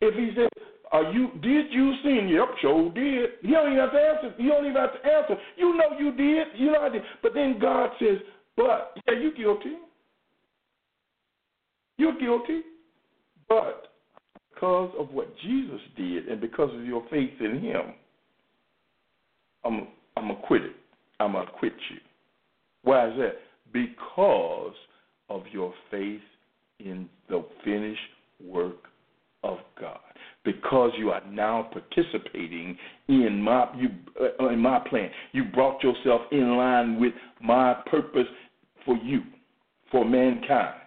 [0.00, 0.48] if He says,
[0.92, 1.32] "Are you?
[1.42, 3.30] Did you sin?" Yep, sure did.
[3.42, 4.34] You don't even have to answer.
[4.38, 5.36] You don't even have to answer.
[5.56, 6.46] You know you did.
[6.54, 7.02] You know I did.
[7.20, 8.18] But then God says,
[8.56, 9.76] "But yeah, you guilty.
[11.98, 12.62] You're guilty,
[13.48, 13.89] but
[14.60, 17.94] because of what Jesus did and because of your faith in Him,
[19.64, 20.72] I'm I'm acquitted.
[21.18, 21.96] I'm gonna quit you.
[22.82, 23.36] Why is that?
[23.72, 24.74] Because
[25.30, 26.20] of your faith
[26.78, 28.00] in the finished
[28.44, 28.76] work
[29.42, 29.98] of God.
[30.44, 32.76] Because you are now participating
[33.08, 33.88] in my you
[34.20, 35.10] uh, in my plan.
[35.32, 38.28] You brought yourself in line with my purpose
[38.84, 39.22] for you,
[39.90, 40.80] for mankind.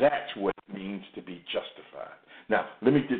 [0.00, 2.18] That's what it means to be justified.
[2.48, 3.18] Now, let me get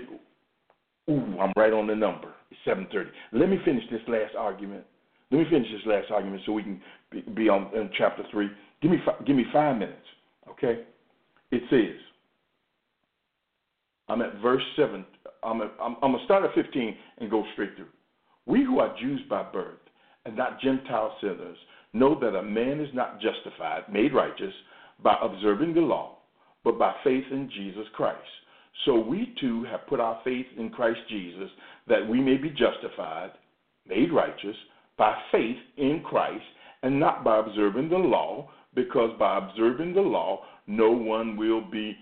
[1.11, 2.33] ooh, I'm right on the number.
[2.51, 3.07] It's 7:30.
[3.33, 4.85] Let me finish this last argument.
[5.31, 6.81] Let me finish this last argument so we can
[7.35, 8.49] be, on in chapter 3.
[8.83, 10.07] Give me give me 5 minutes,
[10.49, 10.85] okay?
[11.51, 12.01] It says
[14.09, 15.05] I'm at verse 7.
[15.43, 17.89] I'm, at, I'm, I'm going to start at 15 and go straight through.
[18.47, 19.79] We who are Jews by birth
[20.27, 21.57] and not Gentile sinners
[21.93, 24.53] know that a man is not justified, made righteous,
[25.03, 26.19] by observing the law,
[26.65, 28.21] but by faith in Jesus Christ.
[28.85, 31.51] So we too have put our faith in Christ Jesus
[31.89, 33.31] that we may be justified,
[33.87, 34.57] made righteous,
[34.97, 36.45] by faith in Christ,
[36.83, 41.97] and not by observing the law, because by observing the law, no one will be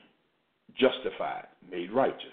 [0.79, 2.27] justified, made righteous.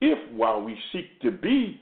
[0.00, 1.80] If while we seek to be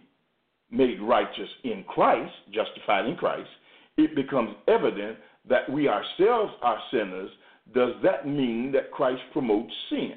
[0.70, 3.48] made righteous in Christ, justified in Christ,
[3.96, 7.30] it becomes evident that we ourselves are sinners,
[7.74, 10.14] does that mean that Christ promotes sin?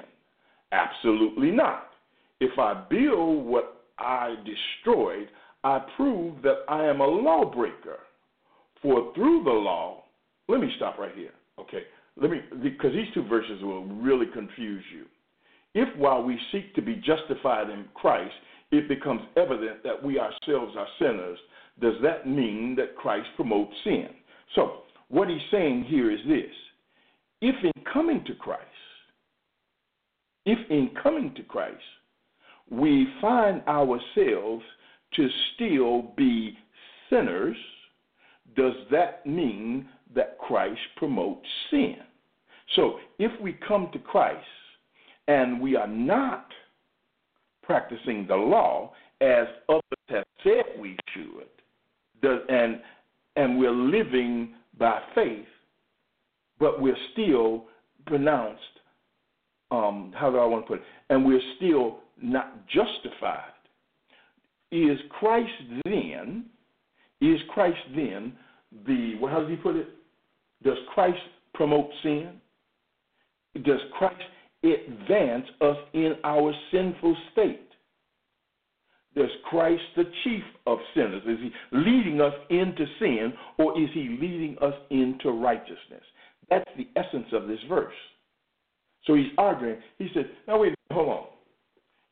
[0.72, 1.88] Absolutely not.
[2.40, 5.28] If I build what I destroyed,
[5.62, 7.98] I prove that I am a lawbreaker.
[8.80, 10.04] For through the law,
[10.48, 11.32] let me stop right here.
[11.58, 11.82] Okay,
[12.16, 15.04] let me because these two verses will really confuse you.
[15.74, 18.34] If while we seek to be justified in Christ,
[18.72, 21.38] it becomes evident that we ourselves are sinners,
[21.80, 24.08] does that mean that Christ promotes sin?
[24.54, 26.50] So, what he's saying here is this
[27.42, 28.64] if in coming to Christ,
[30.46, 31.82] if in coming to Christ,
[32.70, 34.64] we find ourselves
[35.14, 36.56] to still be
[37.08, 37.56] sinners,
[38.56, 41.96] does that mean that Christ promotes sin?
[42.76, 44.46] So if we come to Christ
[45.28, 46.46] and we are not
[47.62, 51.48] practicing the law as others have said we should,
[52.22, 52.80] does, and
[53.36, 55.46] and we're living by faith,
[56.58, 57.66] but we're still
[58.06, 58.79] pronounced.
[59.70, 60.84] Um, how do I want to put it?
[61.10, 63.52] And we're still not justified.
[64.72, 65.50] Is Christ
[65.84, 66.46] then?
[67.20, 68.32] Is Christ then
[68.86, 69.14] the?
[69.20, 69.88] Well, how does he put it?
[70.62, 71.18] Does Christ
[71.54, 72.40] promote sin?
[73.64, 74.22] Does Christ
[74.62, 77.70] advance us in our sinful state?
[79.16, 81.22] Does Christ the chief of sinners?
[81.26, 86.04] Is he leading us into sin or is he leading us into righteousness?
[86.48, 87.94] That's the essence of this verse.
[89.06, 89.78] So he's arguing.
[89.98, 91.24] He said, now wait, hold on.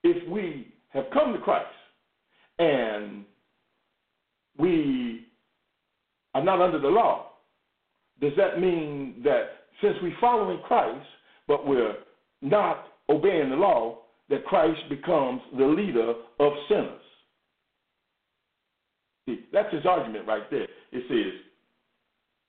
[0.05, 1.67] If we have come to Christ
[2.59, 3.25] and
[4.59, 5.27] we
[6.35, 7.33] are not under the law,
[8.21, 9.43] does that mean that
[9.83, 11.07] since we follow in Christ,
[11.47, 11.95] but we're
[12.43, 13.99] not obeying the law,
[14.29, 17.01] that Christ becomes the leader of sinners.
[19.27, 20.67] See, that's his argument right there.
[20.93, 21.41] It says,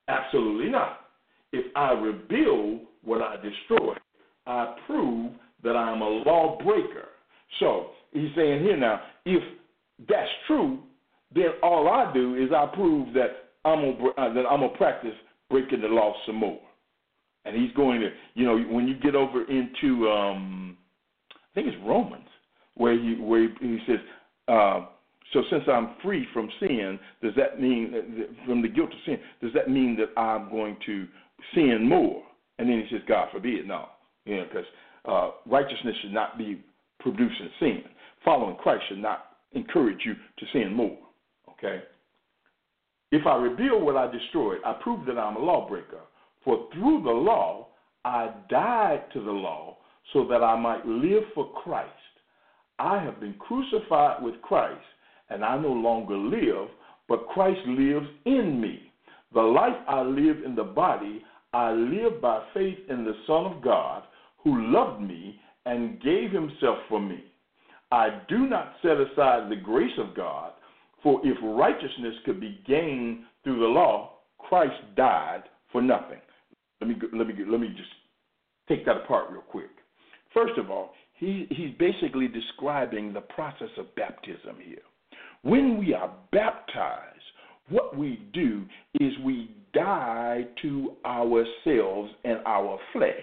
[0.08, 1.00] absolutely not.
[1.52, 3.94] If I rebuild what I destroy,
[4.50, 5.32] I prove
[5.62, 7.08] that I'm a lawbreaker.
[7.58, 9.42] So he's saying here now, if
[10.08, 10.80] that's true,
[11.34, 15.14] then all I do is I prove that I'm gonna, uh, gonna practice
[15.48, 16.60] breaking the law some more
[17.44, 20.76] and he's going to, you know, when you get over into, um,
[21.34, 22.28] I think it's Romans,
[22.74, 23.98] where he where he, says,
[24.48, 24.86] uh,
[25.32, 29.18] so since I'm free from sin, does that mean from the guilt of sin?
[29.40, 31.06] Does that mean that I'm going to
[31.54, 32.22] sin more?
[32.58, 33.86] And then he says, God forbid, no,
[34.24, 34.66] you know, because
[35.06, 36.62] uh, righteousness should not be
[37.00, 37.82] producing sin.
[38.24, 40.98] Following Christ should not encourage you to sin more.
[41.50, 41.82] Okay.
[43.12, 46.00] If I reveal what I destroyed, I prove that I'm a lawbreaker.
[46.44, 47.68] For through the law
[48.04, 49.76] I died to the law
[50.12, 51.90] so that I might live for Christ.
[52.78, 54.80] I have been crucified with Christ,
[55.28, 56.68] and I no longer live,
[57.08, 58.90] but Christ lives in me.
[59.34, 63.62] The life I live in the body, I live by faith in the Son of
[63.62, 64.04] God,
[64.44, 67.24] who loved me and gave himself for me.
[67.92, 70.52] I do not set aside the grace of God,
[71.02, 76.20] for if righteousness could be gained through the law, Christ died for nothing.
[76.80, 77.90] Let me let me let me just
[78.68, 79.70] take that apart real quick.
[80.32, 84.82] First of all, he he's basically describing the process of baptism here.
[85.42, 87.20] When we are baptized,
[87.68, 88.64] what we do
[89.00, 93.14] is we die to ourselves and our flesh.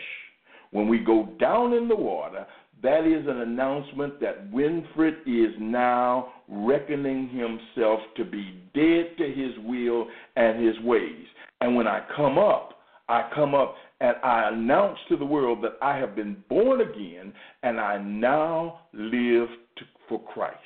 [0.78, 2.45] When we go down in the water,
[2.84, 9.57] that is an announcement that Winfred is now reckoning himself to be dead to his
[9.65, 10.05] will
[10.36, 11.25] and his ways.
[11.61, 12.78] And when I come up,
[13.09, 17.34] I come up and I announce to the world that I have been born again
[17.63, 19.47] and I now live
[19.78, 20.57] to, for Christ.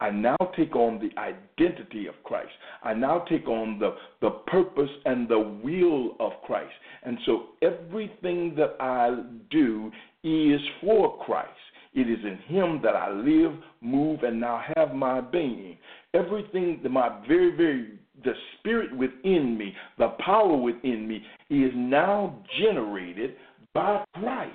[0.00, 2.52] I now take on the identity of Christ.
[2.82, 6.72] I now take on the, the purpose and the will of Christ.
[7.02, 9.90] And so everything that I do
[10.22, 11.50] is for Christ.
[11.94, 15.76] It is in Him that I live, move, and now have my being.
[16.14, 23.34] Everything, my very, very, the spirit within me, the power within me, is now generated
[23.74, 24.54] by Christ.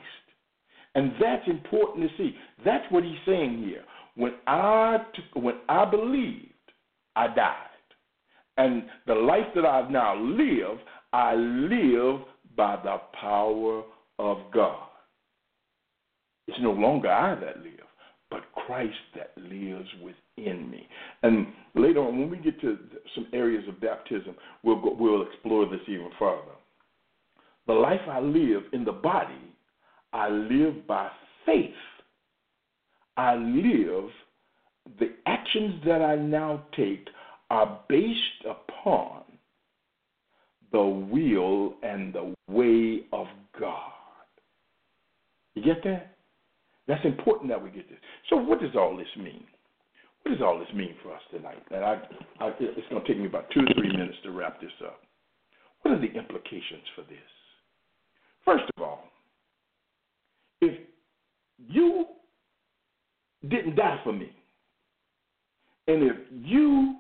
[0.95, 2.35] And that's important to see.
[2.63, 3.83] That's what he's saying here.
[4.16, 4.97] When I
[5.34, 6.53] when I believed,
[7.16, 7.55] I died.
[8.57, 10.78] And the life that I now live,
[11.11, 12.22] I live
[12.55, 13.84] by the power
[14.20, 14.88] of God.
[16.47, 17.88] It's no longer I that live,
[18.30, 20.88] but Christ that lives within me.
[21.24, 22.78] And later on, when we get to
[23.16, 26.41] some areas of baptism, we'll go, we'll explore this even further.
[27.66, 29.55] The life I live in the body,
[30.11, 31.09] I live by
[31.45, 31.74] faith
[33.18, 34.09] I live,
[34.99, 37.07] the actions that I now take
[37.49, 39.24] are based upon
[40.72, 43.28] the will and the way of
[43.59, 43.91] God.
[45.53, 46.16] You get that?
[46.88, 47.99] That's important that we get this.
[48.30, 49.43] So, what does all this mean?
[50.24, 51.61] What does all this mean for us tonight?
[51.72, 52.01] And I,
[52.39, 55.01] I, it's going to take me about two or three minutes to wrap this up.
[55.82, 57.20] What are the implications for this?
[58.45, 59.03] First of all,
[60.61, 60.80] if
[61.57, 62.05] you
[63.49, 64.31] didn't die for me.
[65.87, 66.95] And if you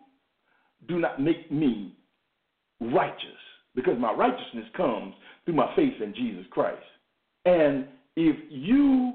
[0.87, 1.95] do not make me
[2.81, 3.29] righteous,
[3.75, 5.13] because my righteousness comes
[5.45, 6.83] through my faith in Jesus Christ,
[7.45, 7.85] and
[8.15, 9.13] if you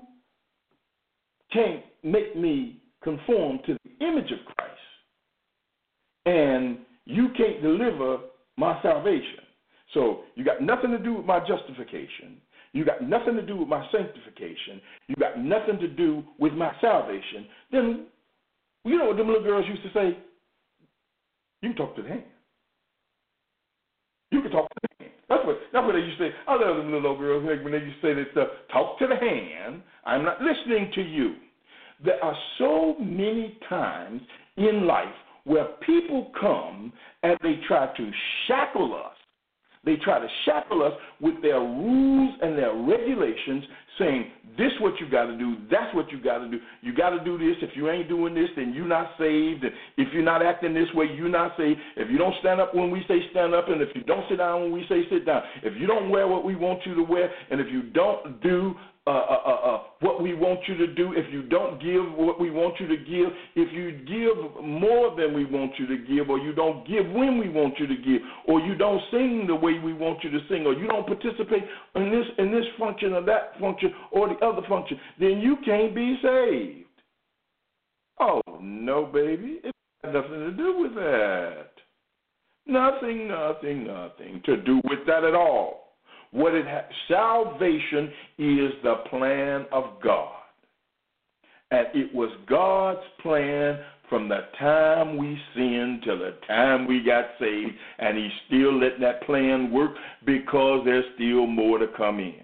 [1.52, 4.72] can't make me conform to the image of Christ,
[6.26, 8.18] and you can't deliver
[8.56, 9.44] my salvation,
[9.94, 12.40] so you got nothing to do with my justification.
[12.72, 14.80] You got nothing to do with my sanctification.
[15.06, 17.46] You got nothing to do with my salvation.
[17.72, 18.06] Then,
[18.84, 20.18] you know what them little girls used to say?
[21.62, 22.24] You can talk to the hand.
[24.30, 25.14] You can talk to the hand.
[25.28, 26.34] That's what that's what they used to say.
[26.46, 28.48] I love them little girls when they used to say this stuff.
[28.72, 29.82] Talk to the hand.
[30.04, 31.34] I'm not listening to you.
[32.04, 34.22] There are so many times
[34.56, 35.14] in life
[35.44, 36.92] where people come
[37.22, 38.10] and they try to
[38.46, 39.17] shackle us
[39.84, 43.64] they try to shackle us with their rules and their regulations,
[43.98, 46.58] saying, this what you got to do, that's what you got to do.
[46.82, 47.56] You got to do this.
[47.62, 49.64] If you ain't doing this, then you're not saved.
[49.64, 51.78] And if you're not acting this way, you're not saved.
[51.96, 54.38] If you don't stand up when we say stand up, and if you don't sit
[54.38, 57.02] down when we say sit down, if you don't wear what we want you to
[57.02, 58.74] wear, and if you don't do
[59.08, 62.38] uh, uh, uh, uh, what we want you to do, if you don't give what
[62.38, 66.28] we want you to give, if you give more than we want you to give,
[66.28, 69.54] or you don't give when we want you to give, or you don't sing the
[69.54, 73.14] way we want you to sing, or you don't participate in this in this function
[73.14, 76.84] or that function or the other function, then you can't be saved.
[78.20, 81.70] Oh no, baby, it has nothing to do with that.
[82.66, 85.87] Nothing, nothing, nothing to do with that at all.
[86.30, 90.34] What it ha- salvation is the plan of God.
[91.70, 97.26] And it was God's plan from the time we sinned till the time we got
[97.38, 99.92] saved, and He's still letting that plan work
[100.24, 102.40] because there's still more to come in.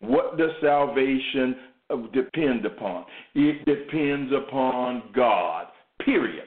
[0.00, 1.56] What does salvation
[1.90, 3.04] uh, depend upon?
[3.34, 5.66] It depends upon God,
[6.04, 6.44] period.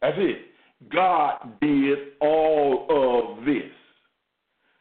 [0.00, 0.38] That's it.
[0.92, 2.86] God did all
[3.38, 3.70] of this.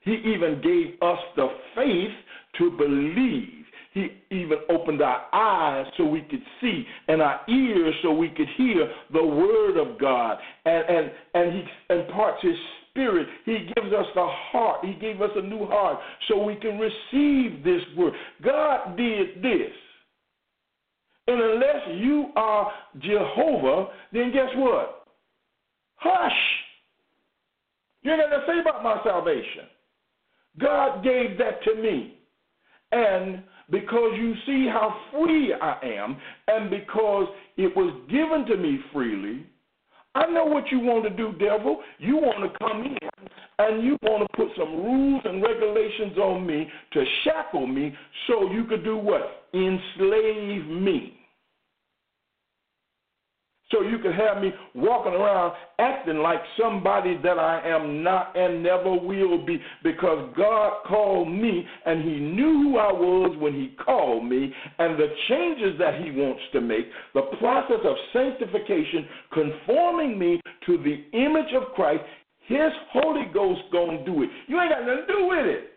[0.03, 2.11] He even gave us the faith
[2.57, 3.63] to believe.
[3.93, 8.47] He even opened our eyes so we could see and our ears so we could
[8.57, 10.37] hear the word of God.
[10.65, 12.55] And and, and he imparts his
[12.89, 13.27] spirit.
[13.45, 14.83] He gives us the heart.
[14.83, 18.13] He gave us a new heart so we can receive this word.
[18.43, 19.71] God did this.
[21.27, 25.05] And unless you are Jehovah, then guess what?
[25.95, 26.31] Hush.
[28.01, 29.69] You're going to say about my salvation.
[30.59, 32.17] God gave that to me.
[32.91, 37.27] And because you see how free I am, and because
[37.57, 39.45] it was given to me freely,
[40.15, 41.81] I know what you want to do, devil.
[41.97, 42.97] You want to come in
[43.57, 47.95] and you want to put some rules and regulations on me to shackle me
[48.27, 49.47] so you could do what?
[49.53, 51.22] Enslave me.
[53.74, 58.61] So you can have me walking around acting like somebody that I am not and
[58.61, 63.76] never will be because God called me and He knew who I was when He
[63.84, 70.19] called me and the changes that He wants to make, the process of sanctification, conforming
[70.19, 72.03] me to the image of Christ.
[72.45, 74.30] His Holy Ghost gonna do it.
[74.47, 75.69] You ain't got nothing to do with it.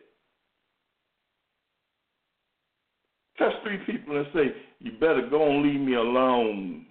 [3.38, 6.86] Touch three people and say, You better go and leave me alone.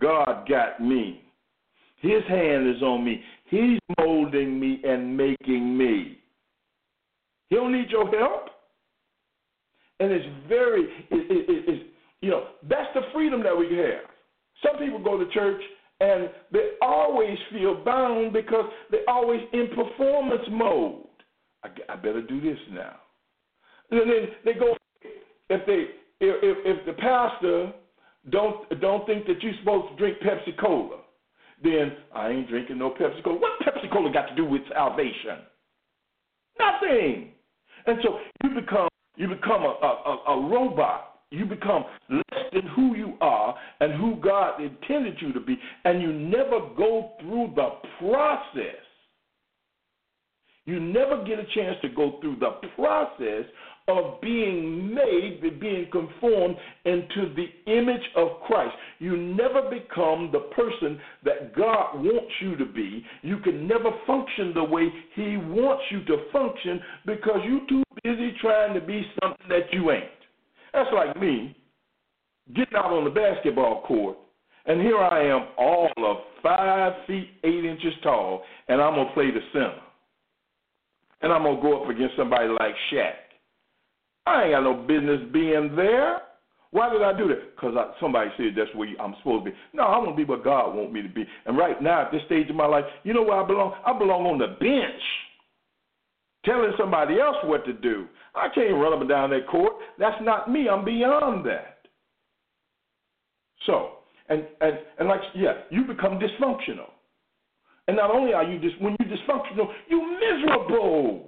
[0.00, 1.22] God got me.
[2.00, 3.22] His hand is on me.
[3.46, 6.18] He's molding me and making me.
[7.48, 8.50] He don't need your help.
[10.00, 11.84] And it's very, it, it, it's,
[12.20, 14.04] you know, that's the freedom that we have.
[14.62, 15.60] Some people go to church
[16.00, 21.06] and they always feel bound because they're always in performance mode.
[21.64, 22.96] I, I better do this now.
[23.90, 24.76] And then they go,
[25.50, 25.86] if they,
[26.20, 27.72] if, if the pastor
[28.30, 31.00] don't don't think that you're supposed to drink Pepsi Cola,
[31.62, 33.38] then I ain't drinking no Pepsi Cola.
[33.38, 35.38] What Pepsi Cola got to do with salvation?
[36.58, 37.32] Nothing.
[37.86, 41.20] And so you become you become a, a, a robot.
[41.30, 46.00] You become less than who you are and who God intended you to be, and
[46.00, 48.82] you never go through the process.
[50.64, 53.44] You never get a chance to go through the process
[53.88, 58.74] of being made, being conformed into the image of Christ.
[58.98, 63.04] You never become the person that God wants you to be.
[63.22, 68.34] You can never function the way He wants you to function because you're too busy
[68.40, 70.04] trying to be something that you ain't.
[70.74, 71.56] That's like me
[72.54, 74.16] getting out on the basketball court,
[74.66, 79.30] and here I am, all of five feet eight inches tall, and I'm gonna play
[79.30, 79.80] the center,
[81.22, 83.27] and I'm gonna go up against somebody like Shaq
[84.26, 86.20] I ain't got no business being there.
[86.70, 87.56] Why did I do that?
[87.56, 89.56] Because somebody said that's where I'm supposed to be.
[89.72, 91.24] No, I want to be what God wants me to be.
[91.46, 93.74] And right now, at this stage of my life, you know where I belong?
[93.86, 95.02] I belong on the bench,
[96.44, 98.06] telling somebody else what to do.
[98.34, 99.72] I can't run up and down that court.
[99.98, 100.68] That's not me.
[100.68, 101.78] I'm beyond that.
[103.66, 103.92] So,
[104.28, 106.90] and and and like yeah, you become dysfunctional.
[107.86, 111.27] And not only are you just when you're dysfunctional, you're miserable.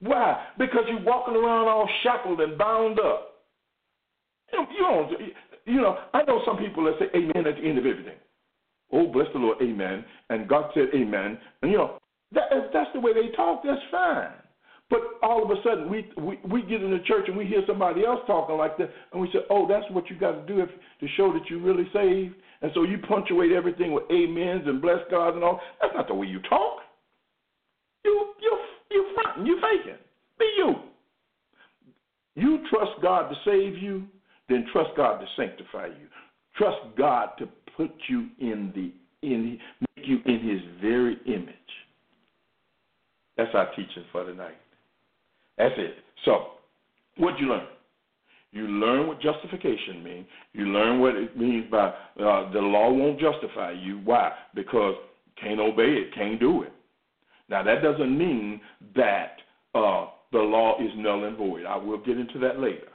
[0.00, 0.46] Why?
[0.58, 3.26] Because you're walking around all shackled and bound up.
[4.52, 5.12] You don't,
[5.66, 8.16] you know, I know some people that say amen at the end of everything.
[8.92, 10.04] Oh, bless the Lord, amen.
[10.30, 11.38] And God said amen.
[11.62, 11.98] And, you know,
[12.32, 14.32] that, if that's the way they talk, that's fine.
[14.88, 17.62] But all of a sudden, we, we, we get in the church and we hear
[17.66, 20.60] somebody else talking like that, and we say, oh, that's what you got to do
[20.60, 22.34] if, to show that you're really saved.
[22.62, 25.60] And so you punctuate everything with amens and bless God and all.
[25.80, 26.78] That's not the way you talk.
[28.04, 28.58] You, you
[28.90, 29.98] you fronting, you faking.
[30.38, 30.74] Be you.
[32.34, 34.04] You trust God to save you,
[34.48, 36.06] then trust God to sanctify you.
[36.56, 38.92] Trust God to put you in the
[39.26, 41.54] in make you in His very image.
[43.36, 44.58] That's our teaching for tonight.
[45.56, 45.94] That's it.
[46.24, 46.52] So,
[47.16, 47.66] what'd you learn?
[48.52, 50.26] You learn what justification means.
[50.52, 54.00] You learn what it means by uh, the law won't justify you.
[54.04, 54.32] Why?
[54.54, 54.96] Because
[55.40, 56.72] can't obey it, can't do it.
[57.50, 58.60] Now, that doesn't mean
[58.94, 59.38] that
[59.74, 61.66] uh, the law is null and void.
[61.66, 62.88] I will get into that later.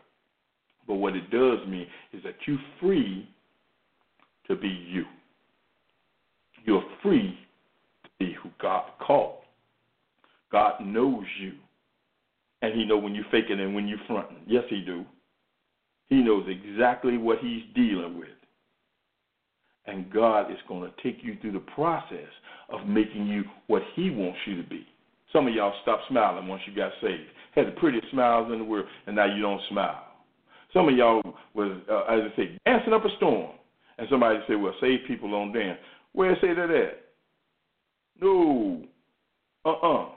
[0.87, 3.27] But what it does mean is that you're free
[4.47, 5.03] to be you.
[6.63, 7.37] You're free
[8.03, 9.39] to be who God called.
[10.51, 11.53] God knows you.
[12.61, 14.37] And he know when you're faking and when you're fronting.
[14.47, 15.03] Yes, he do.
[16.07, 18.29] He knows exactly what he's dealing with.
[19.87, 22.29] And God is going to take you through the process
[22.69, 24.85] of making you what He wants you to be.
[25.31, 27.29] Some of y'all stopped smiling once you got saved.
[27.55, 30.03] Had the prettiest smiles in the world, and now you don't smile.
[30.73, 31.21] Some of y'all
[31.53, 33.51] was, uh, as I say, dancing up a storm,
[33.97, 35.79] and somebody said, "Well, saved people don't dance."
[36.13, 37.01] Where say that at?
[38.21, 38.83] No,
[39.65, 40.09] uh-uh.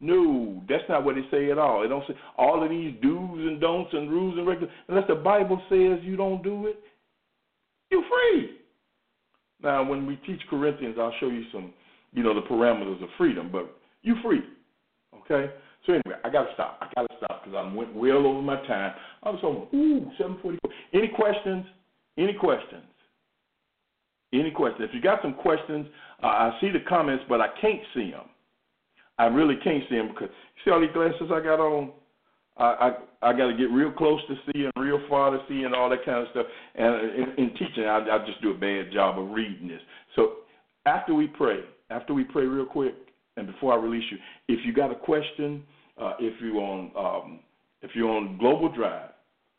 [0.00, 1.84] No, that's not what it say at all.
[1.84, 4.78] It don't say all of these do's and don'ts and rules and regulations.
[4.88, 6.80] Unless the Bible says you don't do it,
[7.90, 8.56] you're free.
[9.62, 11.72] Now, when we teach Corinthians, I'll show you some,
[12.12, 14.40] you know, the parameters of freedom, but you free.
[15.14, 15.52] Okay?
[15.86, 16.78] So anyway, I gotta stop.
[16.80, 18.94] I gotta stop because I went well over my time.
[19.22, 20.72] I was over ooh seven forty four.
[20.92, 21.64] Any questions?
[22.18, 22.84] Any questions?
[24.32, 24.88] Any questions?
[24.88, 25.86] If you got some questions,
[26.22, 28.28] uh, I see the comments, but I can't see them.
[29.18, 31.92] I really can't see them because you see all these glasses I got on.
[32.60, 32.92] I
[33.22, 35.74] I, I got to get real close to see and real far to see and
[35.74, 36.46] all that kind of stuff.
[36.74, 39.80] And in, in teaching, I, I just do a bad job of reading this.
[40.16, 40.32] So
[40.86, 42.94] after we pray, after we pray real quick,
[43.36, 45.62] and before I release you, if you got a question,
[46.00, 47.40] uh, if you on um,
[47.82, 49.10] if you're on Globaldrive,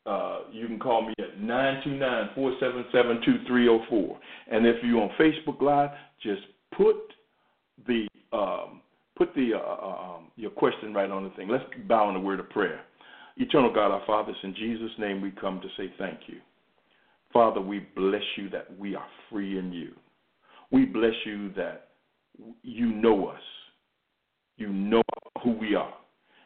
[0.05, 4.17] uh, you can call me at 929-477-2304.
[4.51, 5.89] And if you're on Facebook Live,
[6.21, 6.41] just
[6.75, 6.97] put
[7.87, 8.81] the um,
[9.15, 11.47] put the uh, uh, um, your question right on the thing.
[11.47, 12.81] Let's bow in a word of prayer.
[13.41, 16.37] Eternal God, our Father, in Jesus' name we come to say thank you.
[17.33, 19.93] Father, we bless you that we are free in you.
[20.69, 21.87] We bless you that
[22.61, 23.41] you know us.
[24.57, 25.01] You know
[25.43, 25.93] who we are.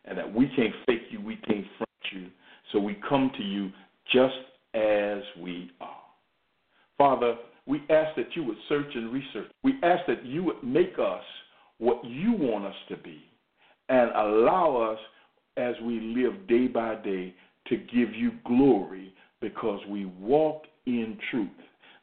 [0.06, 2.28] And that we can't fake you, we can't front you.
[2.72, 3.72] So we come to you
[4.14, 4.34] just
[4.74, 5.98] as we are.
[6.98, 7.36] Father,
[7.66, 9.52] we ask that you would search and research.
[9.64, 11.24] We ask that you would make us
[11.78, 13.22] what you want us to be
[13.90, 15.00] and allow us
[15.58, 17.34] as we live day by day
[17.68, 21.50] to give you glory because we walk in truth.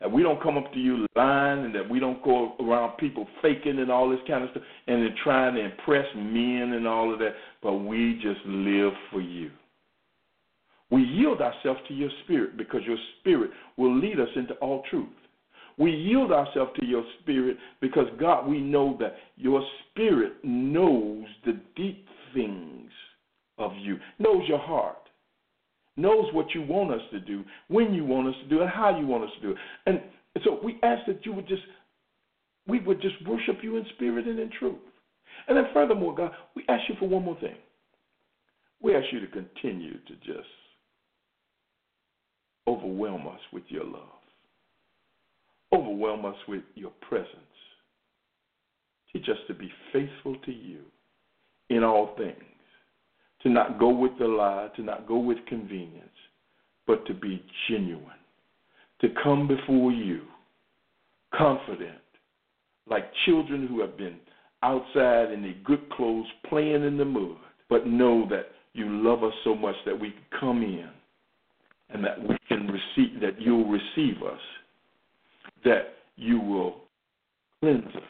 [0.00, 3.26] That we don't come up to you lying and that we don't go around people
[3.40, 7.12] faking and all this kind of stuff and then trying to impress men and all
[7.12, 9.50] of that, but we just live for you.
[10.90, 15.08] We yield ourselves to your spirit because your spirit will lead us into all truth.
[15.78, 21.58] We yield ourselves to your spirit because, God, we know that your spirit knows the
[21.76, 22.90] deep things
[23.58, 25.08] of you, knows your heart,
[25.96, 28.98] knows what you want us to do, when you want us to do it, how
[28.98, 29.56] you want us to do it.
[29.86, 30.00] And
[30.44, 31.62] so we ask that you would just,
[32.66, 34.78] we would just worship you in spirit and in truth.
[35.48, 37.56] And then furthermore, God, we ask you for one more thing.
[38.80, 40.48] We ask you to continue to just
[42.66, 44.02] overwhelm us with your love.
[45.72, 47.28] Overwhelm us with your presence.
[49.12, 50.80] Teach us to be faithful to you
[51.70, 52.51] in all things
[53.42, 56.08] to not go with the lie, to not go with convenience,
[56.86, 58.04] but to be genuine,
[59.00, 60.22] to come before you
[61.34, 61.98] confident,
[62.88, 64.16] like children who have been
[64.62, 67.36] outside in their good clothes playing in the mud,
[67.68, 70.88] but know that you love us so much that we can come in
[71.90, 74.40] and that we can receive, that you'll receive us,
[75.64, 76.76] that you will
[77.60, 78.02] cleanse us,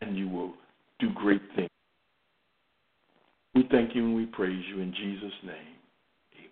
[0.00, 0.52] and you will
[0.98, 1.68] do great things.
[3.56, 5.78] We thank you and we praise you in Jesus' name.
[6.34, 6.50] Amen.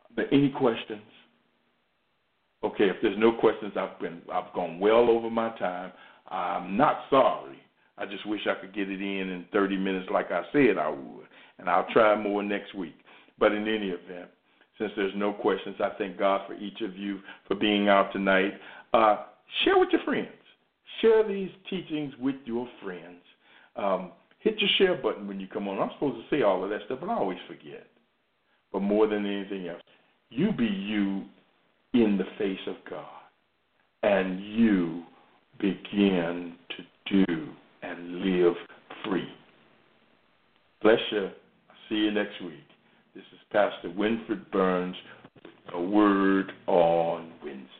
[0.00, 1.02] Are there any questions?
[2.64, 5.92] Okay, if there's no questions, I've been I've gone well over my time.
[6.28, 7.58] I'm not sorry.
[7.98, 10.88] I just wish I could get it in in 30 minutes like I said I
[10.88, 11.26] would,
[11.58, 12.96] and I'll try more next week.
[13.38, 14.30] But in any event,
[14.78, 18.54] since there's no questions, I thank God for each of you for being out tonight.
[18.94, 19.24] Uh,
[19.64, 20.28] share with your friends.
[21.02, 23.20] Share these teachings with your friends.
[23.76, 24.12] Um,
[24.48, 25.78] hit your share button when you come on.
[25.78, 27.86] I'm supposed to say all of that stuff, but I always forget.
[28.72, 29.82] But more than anything else,
[30.30, 31.24] you be you
[31.94, 33.04] in the face of God,
[34.02, 35.02] and you
[35.58, 37.48] begin to do
[37.82, 38.54] and live
[39.04, 39.28] free.
[40.82, 41.30] Bless you.
[41.88, 42.64] See you next week.
[43.14, 44.96] This is Pastor Winfred Burns,
[45.74, 47.77] a word on Wednesday.